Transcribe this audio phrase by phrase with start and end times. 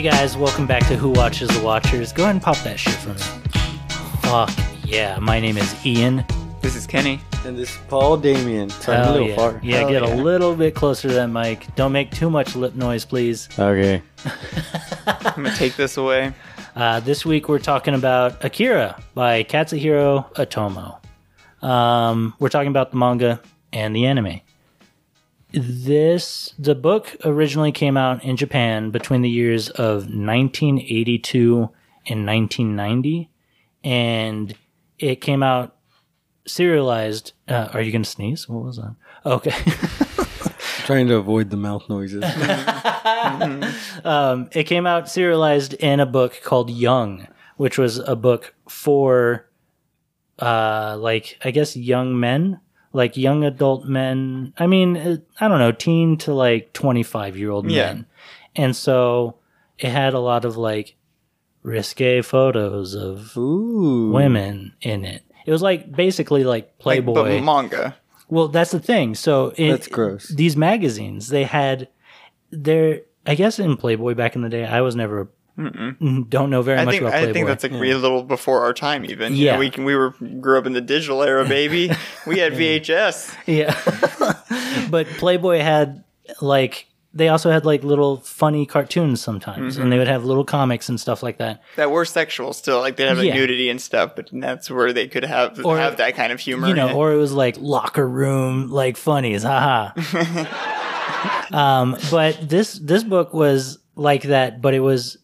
[0.00, 2.10] Hey guys, welcome back to Who Watches the Watchers.
[2.10, 3.20] Go ahead and pop that shit for me.
[4.22, 4.50] Fuck
[4.82, 6.24] yeah, my name is Ian.
[6.62, 7.20] This is Kenny.
[7.44, 8.70] And this is Paul Damien.
[8.70, 9.36] Sorry, I'm a Hell little yeah.
[9.36, 9.60] far.
[9.62, 10.14] Yeah, Hell get yeah.
[10.14, 11.66] a little bit closer to that mic.
[11.74, 13.50] Don't make too much lip noise, please.
[13.58, 14.00] Okay.
[15.06, 16.32] I'm gonna take this away.
[16.74, 20.98] Uh, this week we're talking about Akira by Katsuhiro Otomo.
[21.62, 23.38] Um, we're talking about the manga
[23.70, 24.40] and the anime.
[25.52, 31.70] This the book originally came out in Japan between the years of 1982
[32.06, 33.30] and 1990,
[33.82, 34.54] and
[34.98, 35.76] it came out
[36.46, 37.32] serialized.
[37.48, 38.48] Uh, are you gonna sneeze?
[38.48, 38.94] What was that?
[39.26, 39.54] Okay.
[40.90, 42.24] trying to avoid the mouth noises.
[44.04, 49.48] um, it came out serialized in a book called Young, which was a book for,
[50.40, 52.60] uh, like I guess young men,
[52.92, 54.52] like young adult men.
[54.58, 54.96] I mean,
[55.40, 57.86] I don't know, teen to like twenty five year old Yeah.
[57.94, 58.06] men,
[58.56, 59.36] and so
[59.78, 60.96] it had a lot of like
[61.62, 64.10] risque photos of Ooh.
[64.12, 65.22] women in it.
[65.46, 67.14] It was like basically like Like, Playboy.
[67.14, 67.96] but manga.
[68.28, 69.14] Well, that's the thing.
[69.14, 70.28] So it, That's gross.
[70.28, 71.88] These magazines, they had
[72.50, 73.00] their.
[73.26, 75.28] I guess in Playboy back in the day, I was never.
[76.28, 78.72] Don't know very I much think about I think that's like a little before our
[78.74, 79.04] time.
[79.04, 79.52] Even You Yeah.
[79.54, 81.90] know, we can, we were grew up in the digital era, baby.
[82.26, 83.34] we had VHS.
[83.46, 86.04] yeah, but Playboy had
[86.40, 89.82] like they also had like little funny cartoons sometimes, Mm-hmm.
[89.82, 91.60] and they would have little comics and stuff like that.
[91.74, 92.78] that were sexual still.
[92.78, 93.34] Like they have like Yeah.
[93.34, 96.68] nudity and stuff, but that's where they could have Or- have that kind of humor.
[96.68, 99.90] you know, or it was like locker room like funnies, haha.
[101.52, 105.18] um, but this this book was like that, but it was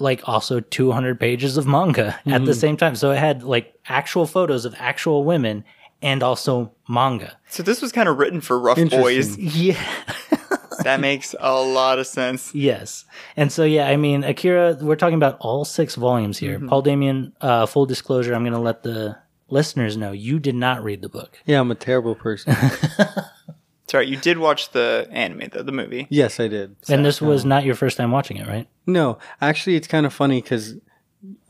[0.00, 2.94] like also 200 pages of manga at the same time.
[2.96, 5.64] So it had like actual photos of actual women
[6.02, 7.36] and also manga.
[7.48, 9.36] so this was kind of written for rough boys.
[9.36, 9.80] Yeah.
[10.82, 12.54] That makes a lot of sense.
[12.54, 13.04] Yes.
[13.36, 16.58] And so, yeah, I mean, Akira, we're talking about all six volumes here.
[16.58, 19.18] Paul Damien, uh, full disclosure, I'm going to let the
[19.48, 21.38] listeners know you did not read the book.
[21.44, 22.56] Yeah, I'm a terrible person.
[23.90, 26.06] Sorry, you did watch the anime though, the movie.
[26.10, 26.76] yes, I did.
[26.88, 28.68] and this was not your first time watching it, right?
[28.86, 30.76] No, actually, it's kind of funny because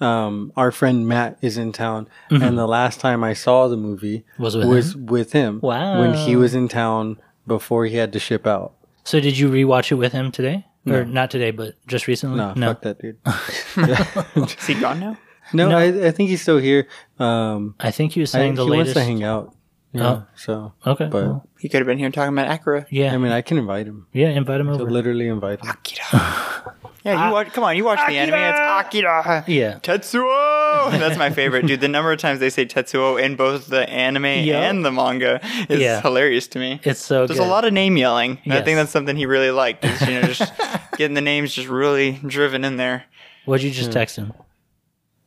[0.00, 4.24] um, our friend Matt is in town, and the last time I saw the movie
[4.38, 4.42] Mm-hmm.
[4.42, 5.60] Was with was with him.
[5.62, 6.00] Wow.
[6.00, 8.72] When he was in town before he had to ship out.
[9.04, 10.66] So, did you rewatch it with him today?
[10.86, 12.38] Or not today, but just recently?
[12.38, 13.18] No, fuck that dude.
[14.58, 15.18] Is he gone now?
[15.52, 15.76] no, No.
[15.76, 16.88] I, I think he's still here.
[17.18, 19.54] Um, I think he was I, saying he the wants to hang out.
[19.92, 20.26] Yeah, Oh.
[20.36, 21.06] so okay.
[21.10, 22.86] But- well, He could have been here talking about Akira.
[22.90, 23.12] yeah.
[23.12, 24.06] I mean, I can invite him.
[24.12, 24.90] yeah, invite him To over.
[24.90, 25.68] literally invite him.
[25.68, 26.04] Akira.
[27.04, 27.32] yeah, you ah.
[27.32, 27.48] watch.
[27.52, 28.34] Come on, you watch the anime.
[28.38, 29.44] It's Akira.
[29.48, 29.78] Yeah.
[29.82, 30.90] Tetsuo.
[30.98, 31.80] That's my favorite, dude.
[31.80, 34.70] The number of times they say Tetsuo in both the anime Yeah.
[34.70, 36.00] and the manga is Yeah.
[36.00, 36.80] hilarious to me.
[36.84, 37.46] It's so There's good.
[37.46, 38.38] a lot of name yelling.
[38.44, 39.84] And I think that's something he really liked.
[39.84, 40.52] Is, you know, just
[40.96, 43.04] getting the names just really driven in there.
[43.44, 44.32] What'd you just text him?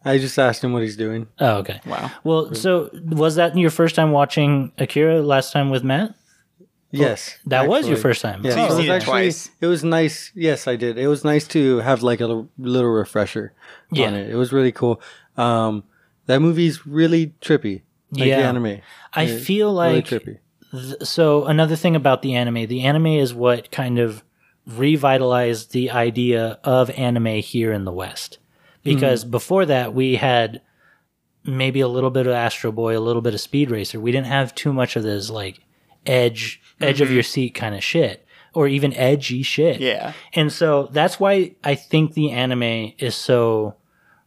[0.05, 1.27] I just asked him what he's doing.
[1.39, 1.79] Oh, okay.
[1.85, 2.11] Wow.
[2.23, 6.13] Well, so was that your first time watching Akira last time with Matt?
[6.91, 8.45] Yes, That was your first time.
[8.45, 9.49] Yeah, So you've it was actually twice.
[9.61, 10.31] it was nice.
[10.35, 10.99] Yes, I did.
[10.99, 13.53] It was nice to have like a little, little refresher
[13.91, 14.07] Yeah.
[14.07, 14.29] on it.
[14.29, 15.01] It was really cool.
[15.35, 15.85] Um,
[16.27, 17.81] that movie's really trippy.
[18.11, 18.41] Like Yeah.
[18.41, 18.81] the anime.
[19.11, 20.37] I It- feel really like trippy.
[20.71, 24.23] th- so another thing about the anime, the anime is what kind of
[24.67, 28.37] revitalized the idea of anime here in the West.
[28.83, 29.31] Because hmm.
[29.31, 30.61] before that we had
[31.45, 33.99] maybe a little bit of Astro Boy, a little bit of Speed Racer.
[33.99, 35.59] We didn't have too much of this like
[36.05, 37.15] edge edge of mm-hmm.
[37.15, 39.79] your seat kind of shit or even edgy shit.
[39.79, 40.13] Yeah.
[40.33, 43.75] And so that's why I think the anime is so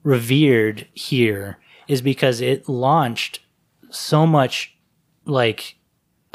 [0.03, 3.41] revered here is because it launched
[3.91, 4.77] so much
[5.25, 5.77] like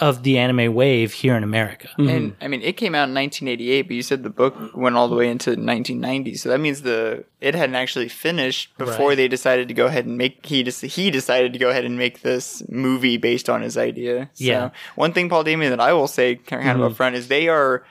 [0.01, 1.87] of the anime wave here in America.
[1.97, 2.09] Mm-hmm.
[2.09, 5.07] And I mean, it came out in 1988, but you said the book went all
[5.07, 6.35] the way into 1990.
[6.35, 9.15] So that means the it hadn't actually finished before Right.
[9.15, 11.97] they decided to go ahead and make he just he decided to go ahead and
[11.97, 14.29] make this movie based on his idea.
[14.33, 14.69] So Yeah.
[14.95, 16.83] One thing, Paul Damien, that I will say kind of mm-hmm.
[16.83, 17.83] up front is they are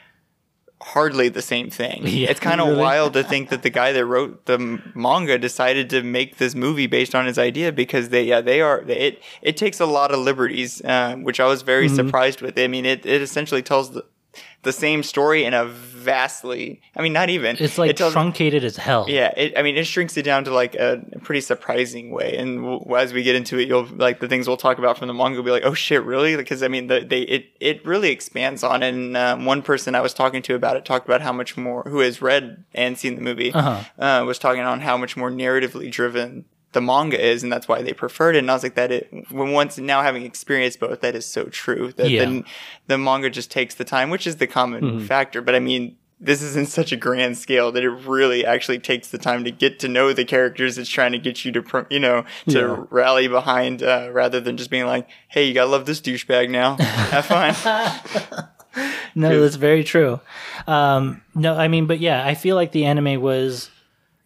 [0.83, 2.07] hardly the same thing.
[2.07, 2.31] Yeah.
[2.31, 4.59] it's kind of wild to think that the guy that wrote the
[4.95, 8.81] manga decided to make this movie based on his idea because they yeah they are
[8.89, 12.59] it it takes a lot of liberties, uh, which I was very surprised with.
[12.59, 14.05] I mean, it it essentially tells the
[14.63, 18.65] the same story in a vastly I mean not even It's like it tells, truncated
[18.65, 19.07] as hell.
[19.09, 22.37] yeah, it, I mean, it shrinks it down to like a, pretty surprising way.
[22.37, 25.09] And w- as we get into it, you'll like the things we'll talk about from
[25.09, 26.37] the manga will be like, oh shit, really?
[26.37, 28.83] Because I mean, the, they it it really expands on.
[28.83, 31.83] And um, one person I was talking to about it talked about how much more
[31.85, 33.81] who has read and seen the movie Uh-huh.
[34.03, 37.83] uh, was talking on how much more narratively driven the manga is, and that's why
[37.83, 38.41] they preferred it.
[38.41, 41.45] And I was like, that it when once now having experienced both, that is so
[41.47, 41.93] true.
[41.97, 42.25] That Yeah.
[42.27, 42.45] the,
[42.87, 45.41] the manga just takes the time, which is the common factor.
[45.43, 49.09] But I mean, this is in such a grand scale that it really actually takes
[49.09, 51.99] the time to get to know the characters it's trying to get you to you
[51.99, 52.85] know to Yeah.
[52.91, 56.77] rally behind uh, rather than just being like hey you gotta love this douchebag now
[56.79, 57.55] have fun
[59.15, 60.21] No, that's very true.
[60.67, 63.71] Um, no, I mean, but yeah, I feel like the anime was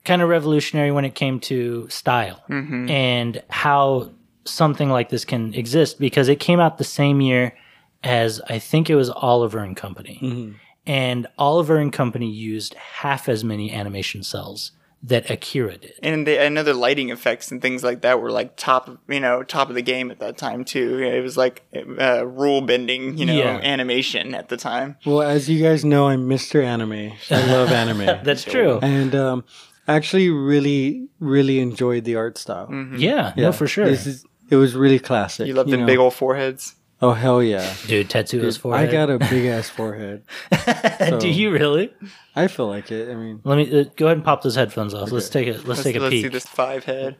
[0.04, 4.10] kind of revolutionary when it came to style and how
[4.44, 7.56] something like this can exist because it came out the same year
[8.02, 10.54] as I think it was Oliver and Company.
[10.86, 14.72] And Oliver and Company used half as many animation cels
[15.02, 15.92] that Akira did.
[16.02, 19.20] and the, I know the lighting effects and things like that were like top, you
[19.20, 20.98] know, top of the game at that time too.
[20.98, 21.62] It was like
[22.00, 23.60] uh, rule bending, you know, Yeah.
[23.62, 24.96] animation at the time.
[25.04, 26.64] Well, as you guys know, I'm Mr.
[26.64, 27.12] Anime.
[27.30, 28.06] I love anime.
[28.24, 28.78] That's true.
[28.80, 29.44] and um,
[29.88, 32.68] actually really, really enjoyed the art style.
[32.96, 33.86] Yeah, no, for sure.
[33.86, 35.46] This is, it was really classic.
[35.46, 35.86] You love them know?
[35.86, 36.74] big old foreheads.
[37.02, 37.74] Oh, hell yeah.
[37.86, 38.88] Dude, Tetsuo's I forehead.
[38.88, 40.22] I got a big ass forehead.
[41.20, 41.92] Do you really?
[42.34, 43.10] I feel like it.
[43.10, 45.10] I mean, Let me uh, go ahead and pop those headphones off.
[45.12, 46.24] Let's take a let's, Let's, take a let's peek.
[46.24, 47.16] see this five head.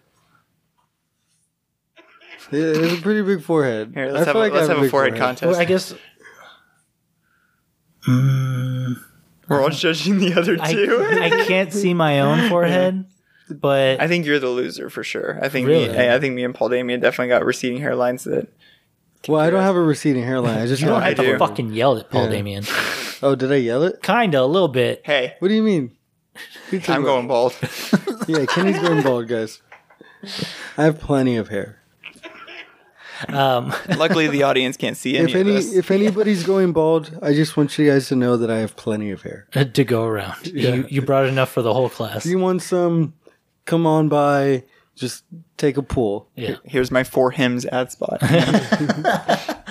[2.50, 3.93] it- it's a pretty big forehead.
[3.94, 5.50] Here, let's have feel a, like let's have a big forehead contest.
[5.50, 5.93] Well, I guess
[9.49, 9.76] We're all uh-huh.
[9.76, 11.06] judging the other two.
[11.11, 13.05] I can't see my own forehead,
[13.50, 15.38] but I think you're the loser for sure.
[15.43, 15.88] I think Really?
[15.88, 18.49] me, I I think me and Paul Damien definitely got receding hairlines that
[19.29, 20.58] Well, I don't have a receding hairline.
[20.58, 21.38] I just you don't I have to do.
[21.38, 22.31] fucking yell at Paul Yeah.
[22.31, 22.64] Damien.
[23.23, 24.02] Oh, did I yell it?
[24.02, 25.02] Kinda, a little bit.
[25.05, 25.93] hey, What do you mean?
[26.70, 27.55] You talking I'm about- going bald.
[28.29, 29.61] Yeah, Kenny's going bald, guys.
[30.79, 31.79] I have plenty of hair.
[33.29, 35.75] Um, Luckily, the audience can't see any If any, of this.
[35.75, 39.11] if anybody's going bald, I just want you guys to know that I have plenty
[39.11, 39.47] of hair.
[39.53, 40.47] to go around.
[40.47, 42.25] You you brought enough for the whole class.
[42.25, 43.15] If you want some,
[43.65, 44.65] come on by.
[44.97, 45.25] Just
[45.56, 46.29] take a pull.
[46.37, 46.56] Yeah.
[46.65, 48.21] Here's my for Hims ad spot.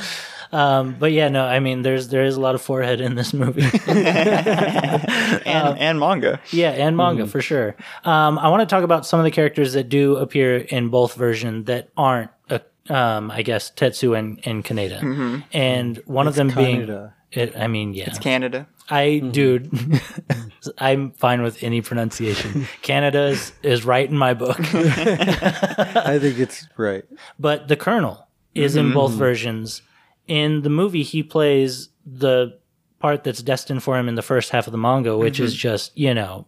[0.54, 3.34] Um, but yeah, no, I mean, there's there is a lot of forehead in this
[3.34, 3.64] movie.
[3.88, 6.40] and, and manga.
[6.52, 7.76] yeah, and manga for sure.
[8.06, 11.16] Um, I want to talk about some of the characters that do appear in both
[11.16, 12.43] versions that aren't, uh,
[12.90, 15.00] um, I guess, Tetsu and, and Kaneda.
[15.00, 15.40] Mm-hmm.
[15.54, 17.14] And one of them being, Kaneda.
[17.32, 18.06] it, I mean, yeah.
[18.08, 18.68] It's Canada.
[18.90, 19.32] I, mm-hmm.
[19.32, 20.02] dude,
[20.78, 22.68] I'm fine with any pronunciation.
[22.82, 24.60] Canada is, is right in my book.
[24.60, 27.06] I think it's right.
[27.40, 28.96] But the Colonel is in mm-hmm.
[28.96, 29.82] both versions.
[30.28, 32.60] In the movie, he plays the
[33.00, 35.98] part that's destined for him in the first half of the manga, which is just,
[35.98, 36.46] you know,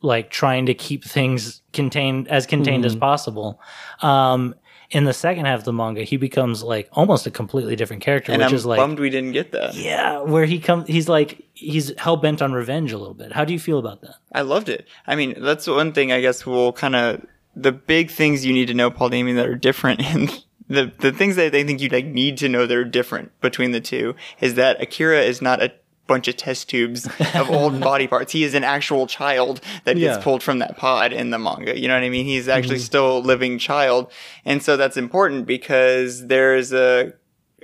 [0.00, 3.60] like trying to keep things contained as contained as possible.
[4.00, 4.54] Um,
[4.92, 8.30] in the second half of the manga, he becomes like almost a completely different character,
[8.30, 9.74] And which I'm is like, bummed we didn't get that.
[9.74, 13.32] yeah, where he comes, he's like, he's hell bent on revenge a little bit.
[13.32, 14.16] How do you feel about that?
[14.32, 14.86] I loved it.
[15.06, 17.24] I mean, that's one thing I guess we'll kind of
[17.56, 21.12] the big things you need to know, Paul Damien, that are different, and the the
[21.12, 24.14] things that they think you like need to know that are different between the two
[24.40, 25.72] is that Akira is not a
[26.06, 28.32] bunch of test tubes of old body parts.
[28.32, 30.14] He is an actual child that Yeah.
[30.14, 31.78] gets pulled from that pod in the manga.
[31.78, 32.26] You know what I mean?
[32.26, 32.84] He's actually mm-hmm.
[32.84, 34.10] still a living child,
[34.44, 37.14] and so that's important because there's a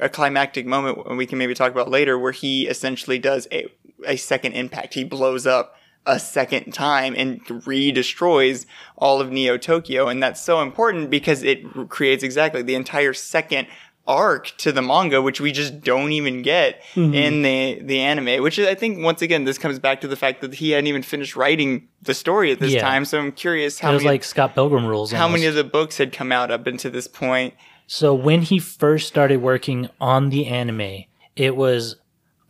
[0.01, 3.67] a climactic moment we can maybe talk about later where he essentially does a,
[4.07, 4.95] a second impact.
[4.95, 5.75] He blows up
[6.07, 8.67] a second time and re-destroys
[8.97, 10.09] all of Neo Tokyo.
[10.09, 13.69] And that's so important because it creates exactly the entire second
[14.09, 17.15] arc to the manga, which we just don't even get mm-hmm.
[17.15, 20.17] in the, the anime, which is, I think once again, this comes back to the
[20.17, 22.81] fact that he hadn't even finished writing the story at this Yeah.
[22.81, 23.05] time.
[23.05, 25.13] So I'm curious how It was many, like Scott Pilgrim rules.
[25.13, 27.55] how many of the books had come out up until this point.
[27.87, 31.05] So when he first started working on the anime,
[31.37, 31.97] it was,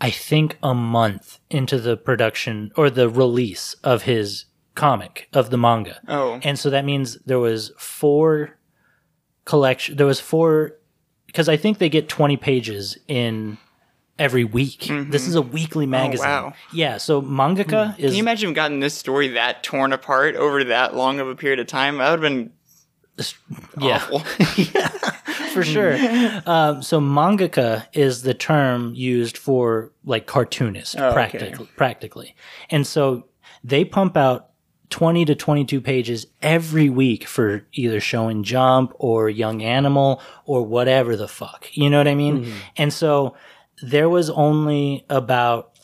[0.01, 5.59] I think, a month into the production or the release of his comic of the
[5.59, 6.01] manga.
[6.07, 6.39] Oh.
[6.45, 8.59] And so that means there was four
[9.45, 9.97] collection.
[9.97, 10.78] There was four
[11.29, 13.59] because I think they get twenty pages in
[14.19, 14.91] every week.
[14.91, 16.27] This is a weekly magazine.
[16.27, 16.53] wow.
[16.73, 16.97] Yeah.
[16.97, 21.21] So mangaka is Can you imagine gotten this story that torn apart over that long
[21.21, 21.99] of a period of time?
[21.99, 22.53] That would have been
[23.81, 23.97] yeah.
[23.97, 24.19] awful.
[25.53, 25.97] for sure.
[26.47, 31.15] Um, so mangaka is the term used for like cartoonist, Oh, okay.
[31.15, 32.35] practically, practically.
[32.71, 33.27] And so
[33.63, 34.48] they pump out
[34.91, 41.17] 20 to 22 pages every week for either Shonen Jump or Young Animal or whatever
[41.17, 41.69] the fuck.
[41.73, 42.45] You know what I mean?
[42.45, 42.57] Mm-hmm.
[42.77, 43.37] And so
[43.83, 45.79] there was only about,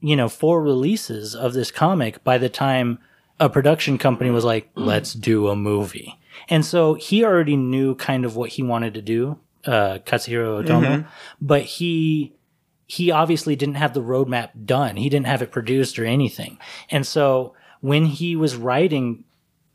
[0.00, 2.98] you know, four releases of this comic by the time
[3.40, 4.84] a production company was like, mm.
[4.86, 6.18] let's do a movie.
[6.48, 10.86] And so he already knew kind of what he wanted to do, uh, Katsuhiro Otomo,
[10.86, 11.08] mm-hmm.
[11.40, 12.34] but he,
[12.86, 14.96] he obviously didn't have the roadmap done.
[14.96, 16.58] He didn't have it produced or anything.
[16.90, 17.54] And so
[17.86, 19.22] when he was writing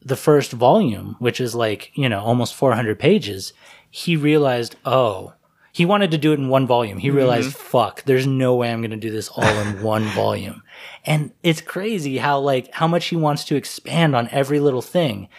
[0.01, 3.53] the first volume, which is like, you know, almost 400 pages,
[3.89, 5.31] he realized, oh,
[5.71, 6.97] he wanted to do it in one volume.
[6.97, 7.15] He mm-hmm.
[7.15, 10.61] realized, fuck, there's no way I'm going to do this all in one volume.
[11.05, 15.29] And it's crazy how like how much he wants to expand on every little thing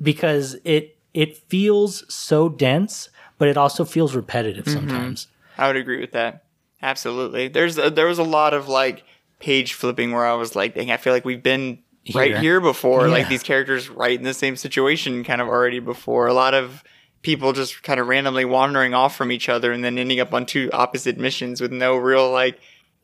[0.00, 3.08] because it it feels so dense,
[3.38, 4.88] but it also feels repetitive mm-hmm.
[4.88, 5.26] sometimes.
[5.58, 6.44] I would agree with that.
[6.80, 7.48] Absolutely.
[7.48, 9.02] There's a, there was a lot of like
[9.40, 11.80] page flipping where I was like, dang, I feel like we've been
[12.14, 12.60] right Here.
[12.60, 13.06] before.
[13.06, 13.12] Yeah.
[13.12, 16.26] Like these characters right in the same situation kind of already before.
[16.26, 16.82] A lot of
[17.22, 20.46] people just kind of randomly wandering off from each other and then ending up on
[20.46, 22.58] two opposite missions with no real like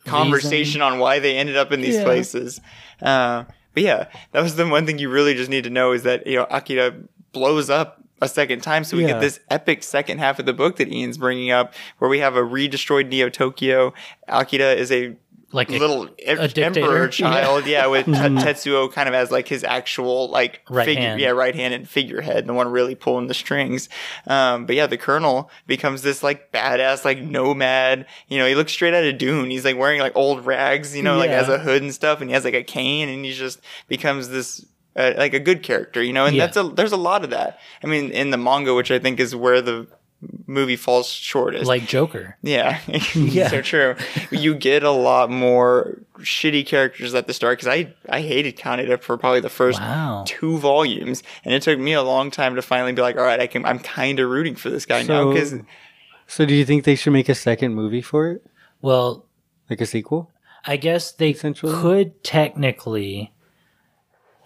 [0.04, 2.04] conversation on why they ended up in these Yeah.
[2.04, 2.60] places.
[3.02, 3.44] Uh,
[3.74, 6.26] but yeah, that was the one thing you really just need to know is that,
[6.26, 6.94] you know, Akira
[7.32, 8.84] blows up a second time.
[8.84, 9.08] So we Yeah.
[9.12, 12.36] get this epic second half of the book that Ian's bringing up where we have
[12.36, 13.92] a re-destroyed Neo Tokyo.
[14.28, 15.14] Akira is a
[15.56, 17.66] Like a- little a emperor child.
[17.66, 21.20] Yeah, with Te- Tetsuo kind of as like his actual like Right figure, hand.
[21.20, 23.88] yeah, right hand and figurehead, the one really pulling the strings.
[24.26, 28.06] Um, but yeah, the colonel becomes this like badass, like nomad.
[28.28, 29.50] You know, he looks straight out of Dune.
[29.50, 31.40] He's like wearing like old rags, you know, like Yeah.
[31.40, 34.28] as a hood and stuff, and he has like a cane, and he just becomes
[34.28, 34.64] this.
[34.98, 36.46] Uh, like a good character, you know, and Yeah.
[36.46, 37.58] that's a there's a lot of that.
[37.84, 39.86] I mean, in the manga, which I think is where the
[40.46, 41.66] movie falls shortest.
[41.66, 42.36] Like Joker.
[42.42, 42.80] Yeah,
[43.14, 43.48] Yeah.
[43.48, 43.96] so true.
[44.30, 49.00] You get a lot more shitty characters at the start because I I hated Kaneda
[49.02, 50.24] for probably the first Wow.
[50.26, 53.40] two volumes, and it took me a long time to finally be like, all right,
[53.40, 53.64] I can.
[53.64, 55.54] I'm kind of rooting for this guy now because
[56.26, 58.44] So do you think they should make a second movie for it?
[58.80, 59.26] Well,
[59.70, 60.30] Like a sequel?
[60.64, 63.32] I guess they could technically.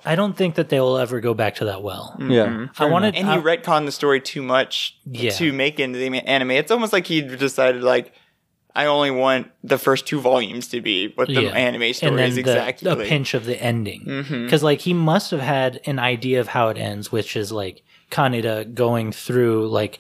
[0.05, 2.17] I don't think that they will ever go back to that well.
[2.21, 2.67] Yeah.
[2.79, 3.15] I wanted.
[3.17, 5.31] and he I- retconned the story too much Yeah.
[5.33, 6.53] to make it into the anime.
[6.53, 8.13] It's almost like he decided like.
[8.73, 11.51] I only want the first two volumes to be what the Yeah.
[11.51, 12.89] anime story and then is the, exactly.
[12.93, 14.45] a pinch of the ending Mm-hmm.
[14.45, 17.83] because like he must have had an idea of how it ends which is like
[18.13, 19.99] kaneda going through like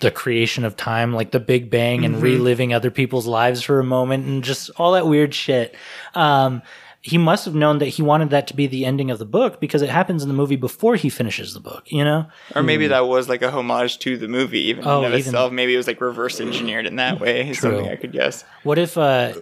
[0.00, 2.24] the creation of time like the big bang and Mm-hmm.
[2.24, 5.76] reliving other people's lives for a moment and just all that weird shit
[6.16, 6.62] um
[7.06, 9.60] he must have known that he wanted that to be the ending of the book
[9.60, 12.86] because it happens in the movie before he finishes the book you know Or maybe
[12.88, 15.52] that was like a homage to the movie, even Oh, in of even- itself.
[15.52, 17.50] Maybe it was like reverse engineered in that way.
[17.50, 17.72] Is True.
[17.72, 18.42] something I could guess.
[18.62, 19.34] What if uh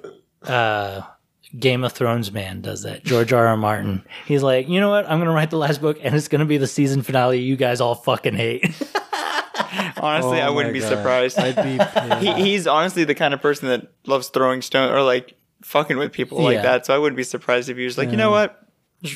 [0.44, 1.02] uh
[1.58, 3.04] Game of Thrones man does that?
[3.04, 3.46] George R.
[3.46, 3.56] R.
[3.58, 4.02] Martin.
[4.26, 5.08] He's like, you know what?
[5.08, 7.40] I'm gonna write the last book, and it's gonna be the season finale.
[7.40, 8.64] You guys all fucking hate.
[9.98, 10.88] Honestly, I Oh wouldn't my be God.
[10.88, 11.38] surprised.
[11.38, 11.78] I'd be
[12.18, 12.22] pissed.
[12.22, 16.12] he, he's honestly the kind of person that loves throwing stone or like fucking with
[16.12, 16.62] people like Yeah.
[16.62, 16.86] that.
[16.86, 18.58] So I wouldn't be surprised if he was like, you know what?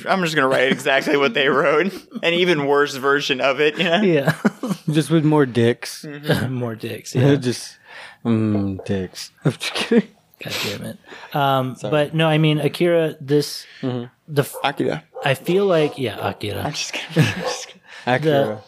[0.08, 3.78] I'm just gonna write exactly what they wrote, an even worse version of it.
[3.78, 4.02] You know?
[4.02, 4.34] yeah,
[4.90, 6.04] Just with more dicks.
[6.48, 7.14] more dicks.
[7.14, 7.78] Yeah, Just
[8.24, 9.30] mm, dicks.
[9.44, 10.08] I'm just kidding.
[10.42, 10.98] god damn it.
[11.34, 13.16] Um, but no, I mean Akira.
[13.20, 15.04] This the f- Akira.
[15.24, 16.62] I feel like yeah, Akira.
[16.64, 17.22] I'm just kidding.
[17.22, 17.82] I'm just kidding.
[18.06, 18.62] Acura.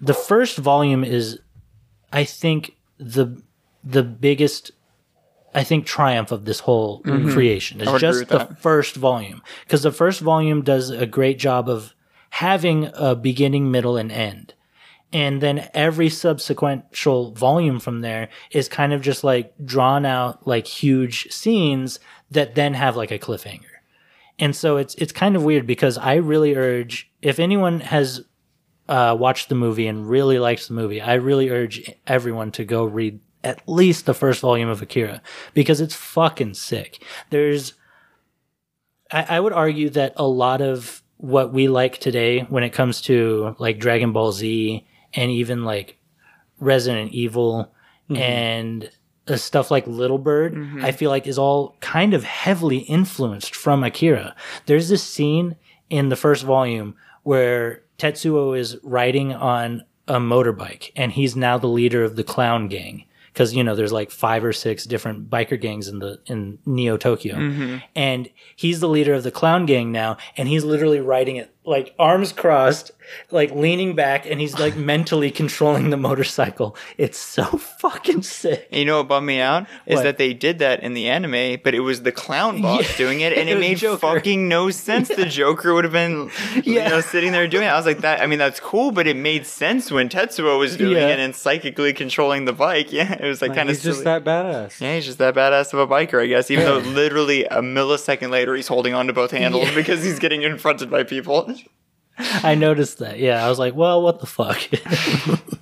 [0.00, 1.38] the first volume is
[2.12, 3.40] i think the
[3.82, 4.70] the biggest
[5.54, 7.80] i think triumph of this whole creation.
[7.80, 8.58] Is just the that.
[8.58, 9.42] first volume.
[9.64, 11.94] Because the first volume does a great job of
[12.30, 14.54] having a beginning middle and end.
[15.12, 20.66] And then every subsequential volume from there is kind of just like drawn out like
[20.66, 21.98] huge scenes
[22.30, 23.64] that then have like a cliffhanger.
[24.38, 28.24] And so it's it's kind of weird because I really urge if anyone has
[28.88, 32.84] uh, watched the movie and really likes the movie, I really urge everyone to go
[32.84, 35.22] read at least the first volume of Akira
[35.54, 37.02] because it's fucking sick.
[37.30, 37.74] There's,
[39.10, 43.00] I, I would argue that a lot of what we like today when it comes
[43.02, 45.98] to like Dragon Ball Z and even like
[46.58, 47.72] Resident Evil
[48.10, 48.90] and
[49.28, 53.84] uh, stuff like Little Bird, I feel like is all kind of heavily influenced from
[53.84, 54.34] Akira.
[54.66, 55.56] There's this scene
[55.88, 61.68] in the first volume where Tetsuo is riding on a motorbike and he's now the
[61.68, 65.60] leader of the clown gang because you know there's like five or six different biker
[65.60, 67.36] gangs in the in Neo Tokyo.
[67.36, 67.76] Mm-hmm.
[67.94, 71.94] And he's the leader of the clown gang now and he's literally riding it like
[71.98, 72.90] arms crossed
[73.30, 78.78] like leaning back and he's like mentally controlling the motorcycle it's so fucking sick And
[78.80, 80.02] you know what bummed me out is What?
[80.04, 82.96] that they did that in the anime, but it was the clown boss Yeah.
[82.96, 83.98] doing it, and It it, made Joker.
[83.98, 85.08] fucking no sense.
[85.08, 86.30] The Joker would have been,
[86.64, 86.88] you Yeah.
[86.88, 87.68] know, sitting there doing it.
[87.68, 88.20] I was like, that.
[88.22, 91.08] I mean, that's cool, but it made sense when Tetsuo was doing Yeah.
[91.08, 92.90] it and psychically controlling the bike.
[93.00, 94.80] Yeah, it was like, kind of He's just that badass.
[94.80, 96.50] Yeah, he's just that badass of a biker, I guess.
[96.50, 99.74] Even though literally a millisecond later he's holding onto both handles Yeah.
[99.74, 101.52] because he's getting confronted by people.
[102.18, 104.60] I noticed that yeah I was like well what the fuck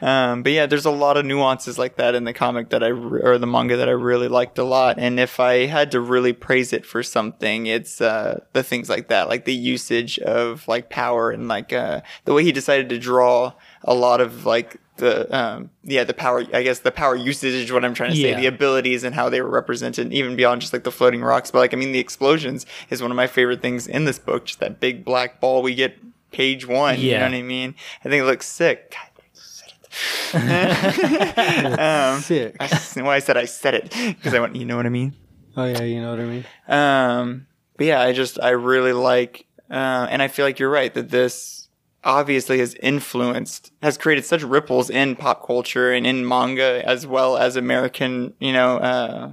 [0.00, 2.88] Um, but yeah, there's a lot of nuances like that in the comic that I
[2.88, 4.98] re- or the manga that I really liked a lot.
[4.98, 9.08] And if I had to really praise it for something, it's uh, the things like
[9.08, 12.98] that, like the usage of like power and like uh, the way he decided to
[12.98, 13.52] draw
[13.84, 17.72] a lot of like the um yeah the power I guess the power usage is
[17.72, 18.36] what I'm trying to say Yeah.
[18.40, 21.58] the abilities and how they were represented even beyond just like the floating rocks but
[21.58, 24.60] like I mean the explosions is one of my favorite things in this book just
[24.60, 25.96] that big black ball we get
[26.32, 27.74] page one you know what I mean
[28.04, 29.72] I think it looks sick God, I said
[31.74, 31.78] it.
[31.78, 32.56] um, Sick.
[32.60, 35.14] I, well, I said I said it because I want you know what I mean
[35.58, 36.44] Oh yeah, you know what I mean.
[36.68, 37.46] um,
[37.78, 41.08] but yeah, I just I really like, uh, and I feel like you're right that
[41.10, 41.65] this
[42.06, 47.36] obviously has influenced, has created such ripples in pop culture and in manga as well
[47.36, 49.32] as American, you know, uh,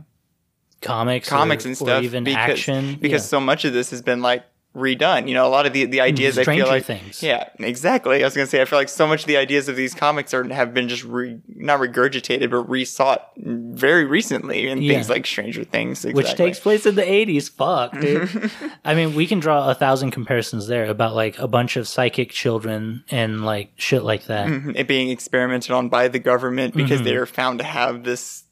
[0.82, 2.04] comics, comics or, and stuff.
[2.04, 2.98] even because, action.
[3.00, 3.28] because yeah.
[3.28, 4.44] so much of this has been like
[4.76, 5.28] redone.
[5.28, 7.24] You know, a lot of the the ideas I feel like Things.
[7.24, 8.22] Yeah, exactly.
[8.22, 10.34] I was gonna say I feel like so much of the ideas of these comics
[10.34, 15.64] are have been just re, not regurgitated but resought very recently in things like Stranger
[15.64, 17.50] Things, which takes place in the 80s.
[17.50, 18.52] Fuck, dude.
[18.86, 22.32] I mean, we can draw a thousand comparisons there about like a bunch of psychic
[22.32, 24.48] children and like shit like that.
[24.48, 24.72] Mm-hmm.
[24.76, 27.06] it being experimented on by the government because mm-hmm.
[27.06, 28.44] they are found to have this,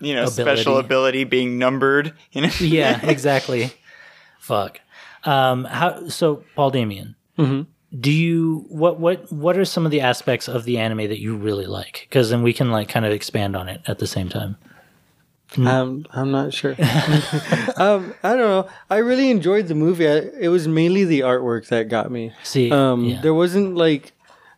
[0.00, 0.86] you know, special Ability.
[0.86, 2.14] ability being numbered.
[2.32, 3.72] You know, Yeah, exactly.
[4.38, 4.80] Fuck.
[5.26, 7.16] Um, how so, Paul Damien?
[7.98, 11.36] Do you what what what are some of the aspects of the anime that you
[11.36, 12.06] really like?
[12.08, 14.56] Because then we can like kind of expand on it at the same time.
[15.56, 16.72] Um, I'm not sure.
[17.76, 18.68] um, I don't know.
[18.90, 20.06] I really enjoyed the movie.
[20.08, 22.32] I, it was mainly the artwork that got me.
[22.42, 23.20] See, Um, yeah.
[23.22, 24.12] there wasn't like,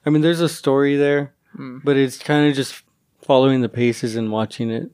[0.06, 2.82] I mean, there's a story there, but it's kind of just
[3.22, 4.90] following the paces and watching it.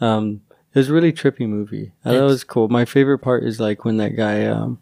[0.00, 0.42] Um,
[0.74, 1.92] it was a really trippy movie.
[2.04, 2.68] I thought it was cool.
[2.68, 4.78] My favorite part is like when that guy, um,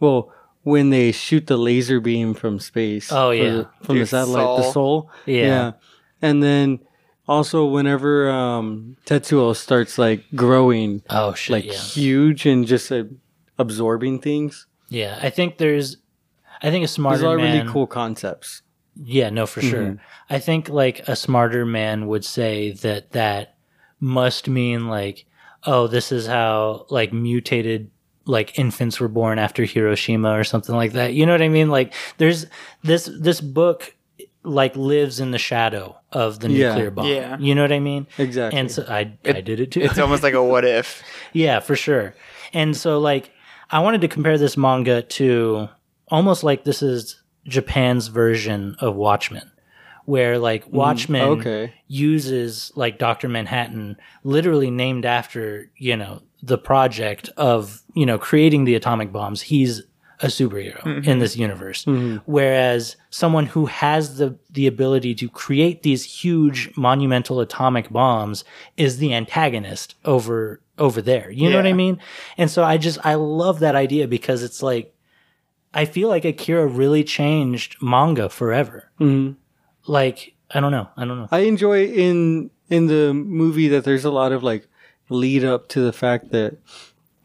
[0.00, 0.32] well,
[0.62, 3.10] when they shoot the laser beam from space.
[3.10, 3.50] Oh, yeah.
[3.50, 4.72] the- from the Dude, satellite, the SOL.
[4.72, 5.10] SOL.
[5.26, 5.72] Yeah.
[6.20, 6.78] and then
[7.26, 13.04] also whenever um, Tetsuo starts like growing, oh shit, like yeah, huge and just uh,
[13.58, 14.66] absorbing things.
[14.88, 15.18] yeah.
[15.22, 15.96] I think there's,
[16.62, 17.58] I think a There's smarter a lot of man.
[17.60, 18.62] really cool concepts.
[18.94, 19.96] Yeah, no, for sure.
[20.30, 23.56] I think like a smarter man would say that that
[24.00, 25.24] must mean like,
[25.64, 27.90] oh, this is how like mutated
[28.24, 31.14] like infants were born after Hiroshima or something like that.
[31.14, 31.68] You know what I mean?
[31.70, 32.46] Like there's
[32.82, 33.94] this this book
[34.44, 36.68] like lives in the shadow of the Yeah.
[36.70, 37.06] nuclear bomb.
[37.06, 37.36] Yeah.
[37.38, 38.06] You know what I mean?
[38.18, 38.58] Exactly.
[38.58, 39.80] And so I I did it too.
[39.82, 41.02] it's almost like a what if.
[41.32, 42.14] Yeah, for sure.
[42.52, 43.30] And so like
[43.70, 45.68] I wanted to compare this manga to
[46.08, 49.50] almost like this is Japan's version of Watchmen.
[50.04, 51.74] Where like mm, Watchmen okay.
[51.88, 53.28] uses like Dr.
[53.28, 59.42] Manhattan literally named after, you know, the project of, you know, creating the atomic bombs.
[59.42, 59.82] He's
[60.22, 61.18] a superhero in mm-hmm.
[61.18, 61.84] this universe.
[61.84, 62.18] Mm-hmm.
[62.26, 68.44] Whereas someone who has the the ability to create these huge monumental atomic bombs
[68.76, 71.30] is the antagonist over over there.
[71.30, 71.98] You know what I mean?
[72.38, 74.94] And so I just I love that idea because it's like
[75.74, 78.90] I feel like Akira really changed manga forever.
[79.00, 79.36] Mhm.
[79.86, 80.88] Like I don't know.
[80.96, 81.28] I don't know.
[81.30, 84.66] I enjoy in in the movie that there's a lot of like
[85.08, 86.56] lead up to the fact that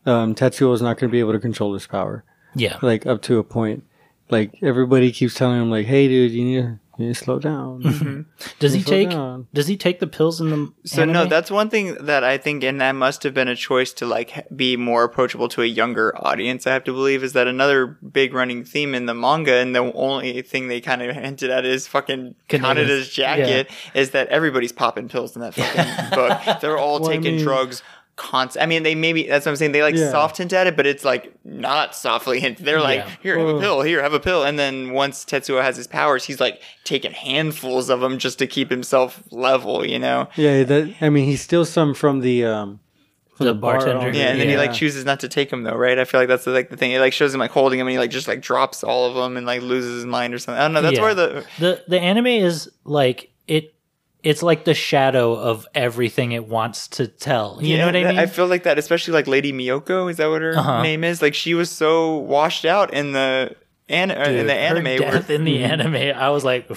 [0.06, 2.24] um, Tetsuo is not going to be able to control his power,
[2.56, 2.78] Yeah.
[2.82, 3.84] like up to a point.
[4.30, 7.40] Like everybody keeps telling him, like, "Hey, dude, you need to, you need to slow
[7.40, 8.22] down." Mm-hmm.
[8.60, 9.48] Does he Slow take down.
[9.54, 12.64] does he take the pills in the So no, that's one thing that I think,
[12.64, 16.14] and that must have been a choice to like be more approachable to a younger
[16.18, 16.66] audience.
[16.68, 19.92] I have to believe is that another big running theme in the manga, and the
[19.94, 24.72] only thing they kind of hinted at is fucking Kaneda's- Kaneda's jacket, is that everybody's
[24.72, 26.60] popping pills in that fucking book.
[26.62, 27.84] They're all Well, I taking mean- drugs.
[28.18, 28.64] Constant.
[28.64, 29.72] I mean, they maybe that's what I'm saying.
[29.74, 30.10] They like Yeah.
[30.12, 32.58] soft hint at it, but it's like not softly hint.
[32.58, 33.10] They're like, Yeah.
[33.22, 33.82] here, have a pill.
[33.84, 34.44] Here, have a pill.
[34.44, 38.48] And then once Tetsuo has his powers, he's like taking handfuls of them just to
[38.48, 39.86] keep himself level.
[39.86, 40.28] You know.
[40.36, 42.80] yeah, that I mean, he steals some from the um,
[43.36, 44.08] from The bar bartender.
[44.08, 44.18] owner.
[44.18, 46.00] Yeah, and then he like chooses not to take them though, right?
[46.00, 46.94] I feel like that's the, like the thing.
[46.94, 49.14] It like shows him like holding him, and he like just like drops all of
[49.14, 50.60] them and like loses his mind or something.
[50.60, 50.82] I don't know.
[50.82, 51.04] That's Yeah.
[51.04, 53.76] where the the the anime is like it
[54.28, 57.60] it's like the shadow of everything it wants to tell.
[57.62, 58.20] You know what I mean?
[58.20, 60.12] I feel like that, especially like Lady Miyako.
[60.12, 60.82] Is that what her Uh-huh.
[60.84, 61.22] name is?
[61.22, 63.56] Like she was so washed out in the
[63.90, 64.84] an- or in the anime.
[64.84, 65.70] where- death in the mm.
[65.70, 66.68] anime, I was like,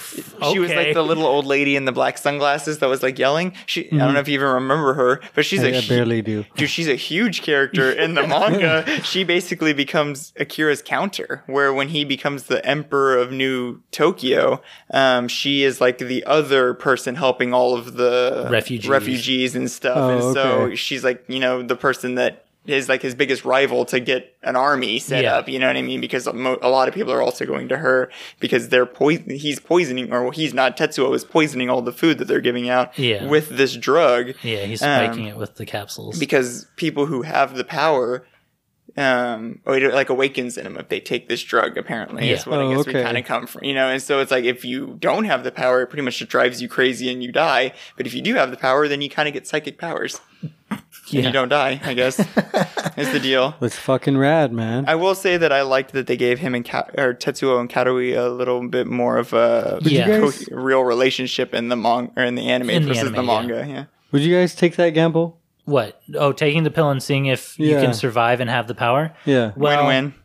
[0.51, 3.53] She was like the little old lady in the black sunglasses that was like yelling.
[3.65, 4.13] She, I don't mm-hmm.
[4.13, 6.45] know if you even remember her, but she's I, a I hu- barely do.
[6.55, 8.85] Dude, she's a huge character in the manga.
[9.03, 15.27] she basically becomes Akira's counter, where when he becomes the emperor of New Tokyo, um,
[15.27, 18.89] she is like the other person helping all of the Refugees.
[18.89, 19.97] refugees and stuff.
[19.97, 23.85] Oh, and so she's like, you know, the person that is like his biggest rival
[23.85, 25.35] to get an army set Yeah.
[25.37, 25.49] up.
[25.49, 25.99] You know what I mean?
[25.99, 29.31] Because a mo- a lot of people are also going to her because they're poison.
[29.31, 30.77] He's poisoning, or he's not.
[30.77, 33.25] Tetsuo is poisoning all the food that they're giving out Yeah.
[33.27, 36.19] with this drug yeah, he's um, it with the capsules.
[36.19, 38.25] because people who have the power
[38.97, 41.77] um, or it like awakens in them if they take this drug.
[41.77, 42.49] Apparently, is Yeah.
[42.51, 43.87] what I Oh, guess we kind of come from, you know.
[43.87, 46.61] And so it's like if you don't have the power, it pretty much just drives
[46.61, 47.71] you crazy and you die.
[47.97, 50.19] But if you do have the power, then you kind of get psychic powers.
[51.19, 52.19] And you don't die, I guess.
[52.97, 53.55] is the deal.
[53.61, 54.85] It's fucking rad, man.
[54.87, 57.69] I will say that I liked that they gave him and Ka- or Tetsuo and
[57.69, 60.05] Kaori a little bit more of a Yeah.
[60.07, 63.15] co- guys- real relationship in the manga or in the anime In the versus anime,
[63.15, 63.65] the manga.
[63.67, 63.85] Yeah.
[64.11, 65.39] Would you guys take that gamble?
[65.65, 66.01] What?
[66.15, 69.13] Oh, taking the pill and seeing if you can survive and have the power.
[69.25, 69.51] Yeah.
[69.55, 70.13] Well, Win-win.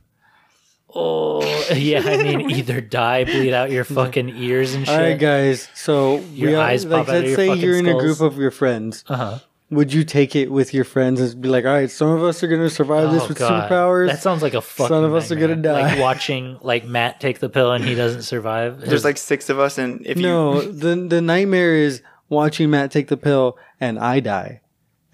[0.99, 1.43] Oh,
[1.75, 2.01] yeah.
[2.01, 4.95] I mean, either die, bleed out your fucking ears and shit.
[4.95, 5.69] All right, guys.
[5.75, 7.99] So Your we are, eyes like, pop out let's your say fucking you're in a
[7.99, 9.05] group of your friends.
[9.07, 9.39] Uh huh.
[9.71, 12.41] Would you take it with your friends and be like, all right, some of us
[12.45, 14.05] are going to survive this with superpowers?
[14.05, 14.95] Oh, That sounds like a fucking.
[14.95, 15.91] Some of us are gonna oh, die.
[15.91, 18.81] Like watching like Matt take the pill and he doesn't survive.
[18.81, 22.93] There's like six of us, and if no, you the the nightmare is watching Matt
[22.93, 24.61] take the pill and I die,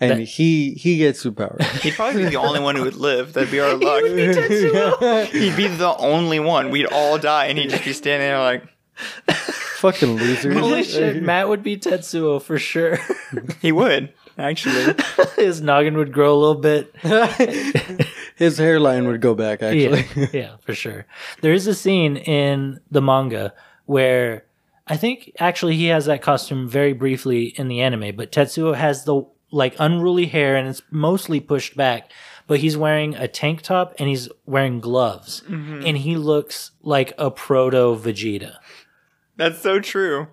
[0.01, 1.62] and That- he he gets superpowers.
[1.81, 3.33] He'd probably be the only one who would live.
[3.33, 4.05] That'd be our luck.
[4.05, 6.69] He'd be the only one.
[6.69, 8.65] We'd all die, and he'd just be standing there like
[9.83, 10.55] Fucking losers.
[10.55, 12.99] Holy shit, Matt would be Tetsuo for sure.
[13.62, 14.95] he would actually.
[15.37, 16.95] His noggin would grow a little bit.
[18.37, 19.62] His hairline would go back.
[19.62, 21.07] Actually, Yeah, yeah, for sure.
[21.40, 23.55] There is a scene in the manga
[23.87, 24.45] where
[24.87, 29.05] I think actually he has that costume very briefly in the anime, but Tetsuo has
[29.05, 32.11] the like unruly hair and it's mostly pushed back,
[32.47, 35.83] but he's wearing a tank top and he's wearing gloves mm-hmm.
[35.87, 38.57] and he looks like a proto Vegeta.
[39.37, 40.29] That's so true.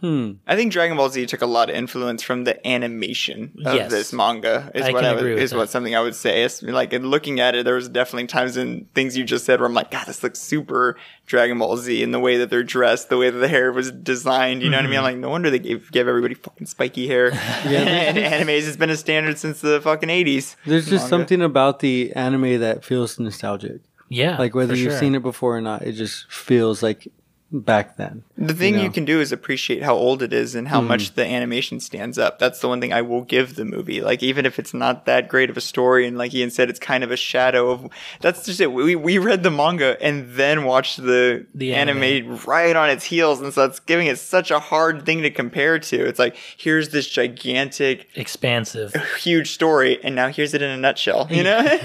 [0.00, 0.32] Hmm.
[0.46, 3.90] I think Dragon Ball Z took a lot of influence from the animation of Yes.
[3.90, 4.70] this manga.
[4.74, 6.44] Is I what can I would, agree with is what something I would say.
[6.44, 9.58] It's like in looking at it, there was definitely times in things you just said
[9.60, 12.62] where I'm like, God, this looks super Dragon Ball Z in the way that they're
[12.62, 14.62] dressed, the way that the hair was designed.
[14.62, 14.98] You know what I mean?
[14.98, 17.32] I'm like, no wonder they gave, gave everybody fucking spiky hair.
[17.64, 18.16] and
[18.48, 20.56] animes has been a standard since the fucking 80s.
[20.64, 21.08] there's just Manga.
[21.08, 23.80] something about the anime that feels nostalgic.
[24.08, 24.38] Yeah.
[24.38, 25.00] Like whether you've sure.
[25.00, 27.08] seen it before or not, it just feels like
[27.50, 28.22] back then.
[28.36, 28.90] The thing you, know?
[28.90, 30.88] can do is appreciate how old it is and how Hmm.
[30.88, 32.38] much the animation stands up.
[32.38, 34.00] That's the one thing I will give the movie.
[34.02, 36.78] Like even if it's not that great of a story, and like Ian said, it's
[36.78, 37.88] kind of a shadow of.
[38.20, 38.72] That's just it.
[38.72, 42.02] We we read the manga and then watched the, The anime.
[42.02, 42.36] anime.
[42.46, 45.78] right on its heels, and so it's giving it such a hard thing to compare
[45.78, 46.04] to.
[46.06, 48.94] It's like here's this gigantic, expansive.
[49.20, 51.26] huge story, and now here's it in a nutshell.
[51.30, 51.78] You know?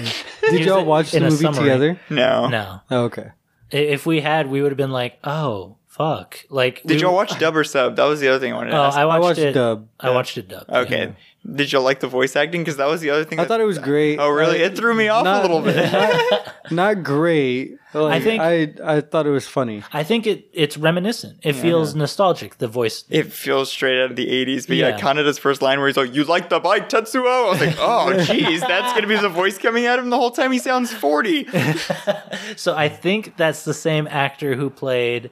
[0.50, 1.62] Did y'all watch the movie summary.
[1.62, 2.00] together?
[2.10, 2.48] no.
[2.48, 2.80] No.
[2.90, 3.28] Oh, okay.
[3.74, 7.38] If we had, we would have been like, "Oh, fuck!" Like, Did we- y'all watch
[7.38, 7.96] dub or sub?
[7.96, 8.96] That was the other thing I wanted to Oh, ask.
[8.98, 9.52] I watched, watched it.
[9.52, 9.88] dub.
[10.00, 10.64] I watched it dub.
[10.68, 11.14] okay.
[11.46, 12.62] Did y'all like the voice acting?
[12.62, 13.38] Because that was the other thing.
[13.38, 14.18] I that- thought it was great.
[14.18, 14.62] Oh, really?
[14.62, 15.76] I- It threw me off not, a little bit.
[15.92, 17.76] Not, not great.
[17.92, 19.82] Like, think- I I thought it was funny.
[19.92, 21.40] I think it it's reminiscent.
[21.42, 22.56] It feels nostalgic.
[22.56, 23.04] The voice.
[23.10, 24.66] it feels straight out of the 80s.
[24.66, 24.98] But yeah, Yeah.
[24.98, 27.26] Kanada's first line where he's like, You like the bike, Tetsuo?
[27.46, 30.16] I was like, Oh, jeez, that's going to be the voice coming at him the
[30.16, 30.50] whole time.
[30.50, 31.46] He sounds 40.
[32.56, 35.30] So I think that's the same actor who played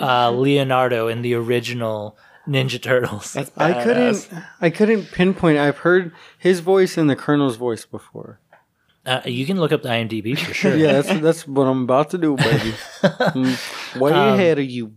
[0.00, 2.16] uh, Leonardo in the original
[2.48, 3.32] Ninja Turtles.
[3.34, 4.28] That's I couldn't
[4.60, 5.58] I couldn't pinpoint.
[5.58, 8.40] I've heard his voice and the Colonel's voice before.
[9.06, 10.76] Uh, you can look up the IMDb for sure.
[10.76, 12.74] Yeah, that's that's what I'm about to do, baby.
[13.02, 14.94] Mm, Way Um, ahead of you.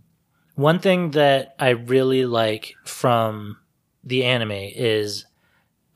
[0.56, 3.58] One thing that I really like from
[4.04, 5.26] the anime is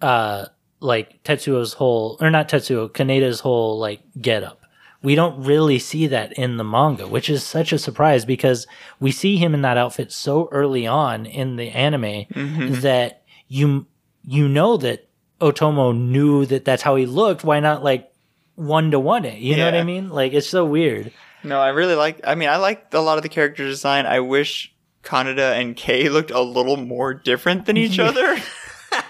[0.01, 0.47] uh
[0.81, 4.58] like Tetsuo's whole or not Tetsuo, Kaneda's whole like get up.
[5.03, 8.67] We don't really see that in the manga, which is such a surprise because
[8.99, 12.81] we see him in that outfit so early on in the anime mm-hmm.
[12.81, 13.87] that you
[14.25, 15.09] you know that
[15.41, 17.45] Otomo knew that that's how he looked.
[17.45, 18.13] Why not like
[18.57, 19.39] one to one it?
[19.39, 20.09] You know what I mean?
[20.09, 21.13] Like it's so weird.
[21.45, 24.07] No, I really like, I mean, I like a lot of the character design.
[24.07, 28.37] I wish Kanada and Kei looked a little more different than each other.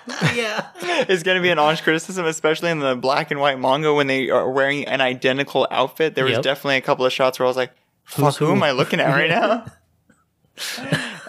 [0.35, 0.67] Yeah.
[1.09, 4.07] It's going to be an honest criticism, especially in the black and white manga when
[4.07, 6.15] they are wearing an identical outfit.
[6.15, 6.43] There was Yep.
[6.43, 7.73] definitely a couple of shots where I was like,
[8.05, 8.53] fuck, who who?
[8.53, 9.67] am I looking at right now?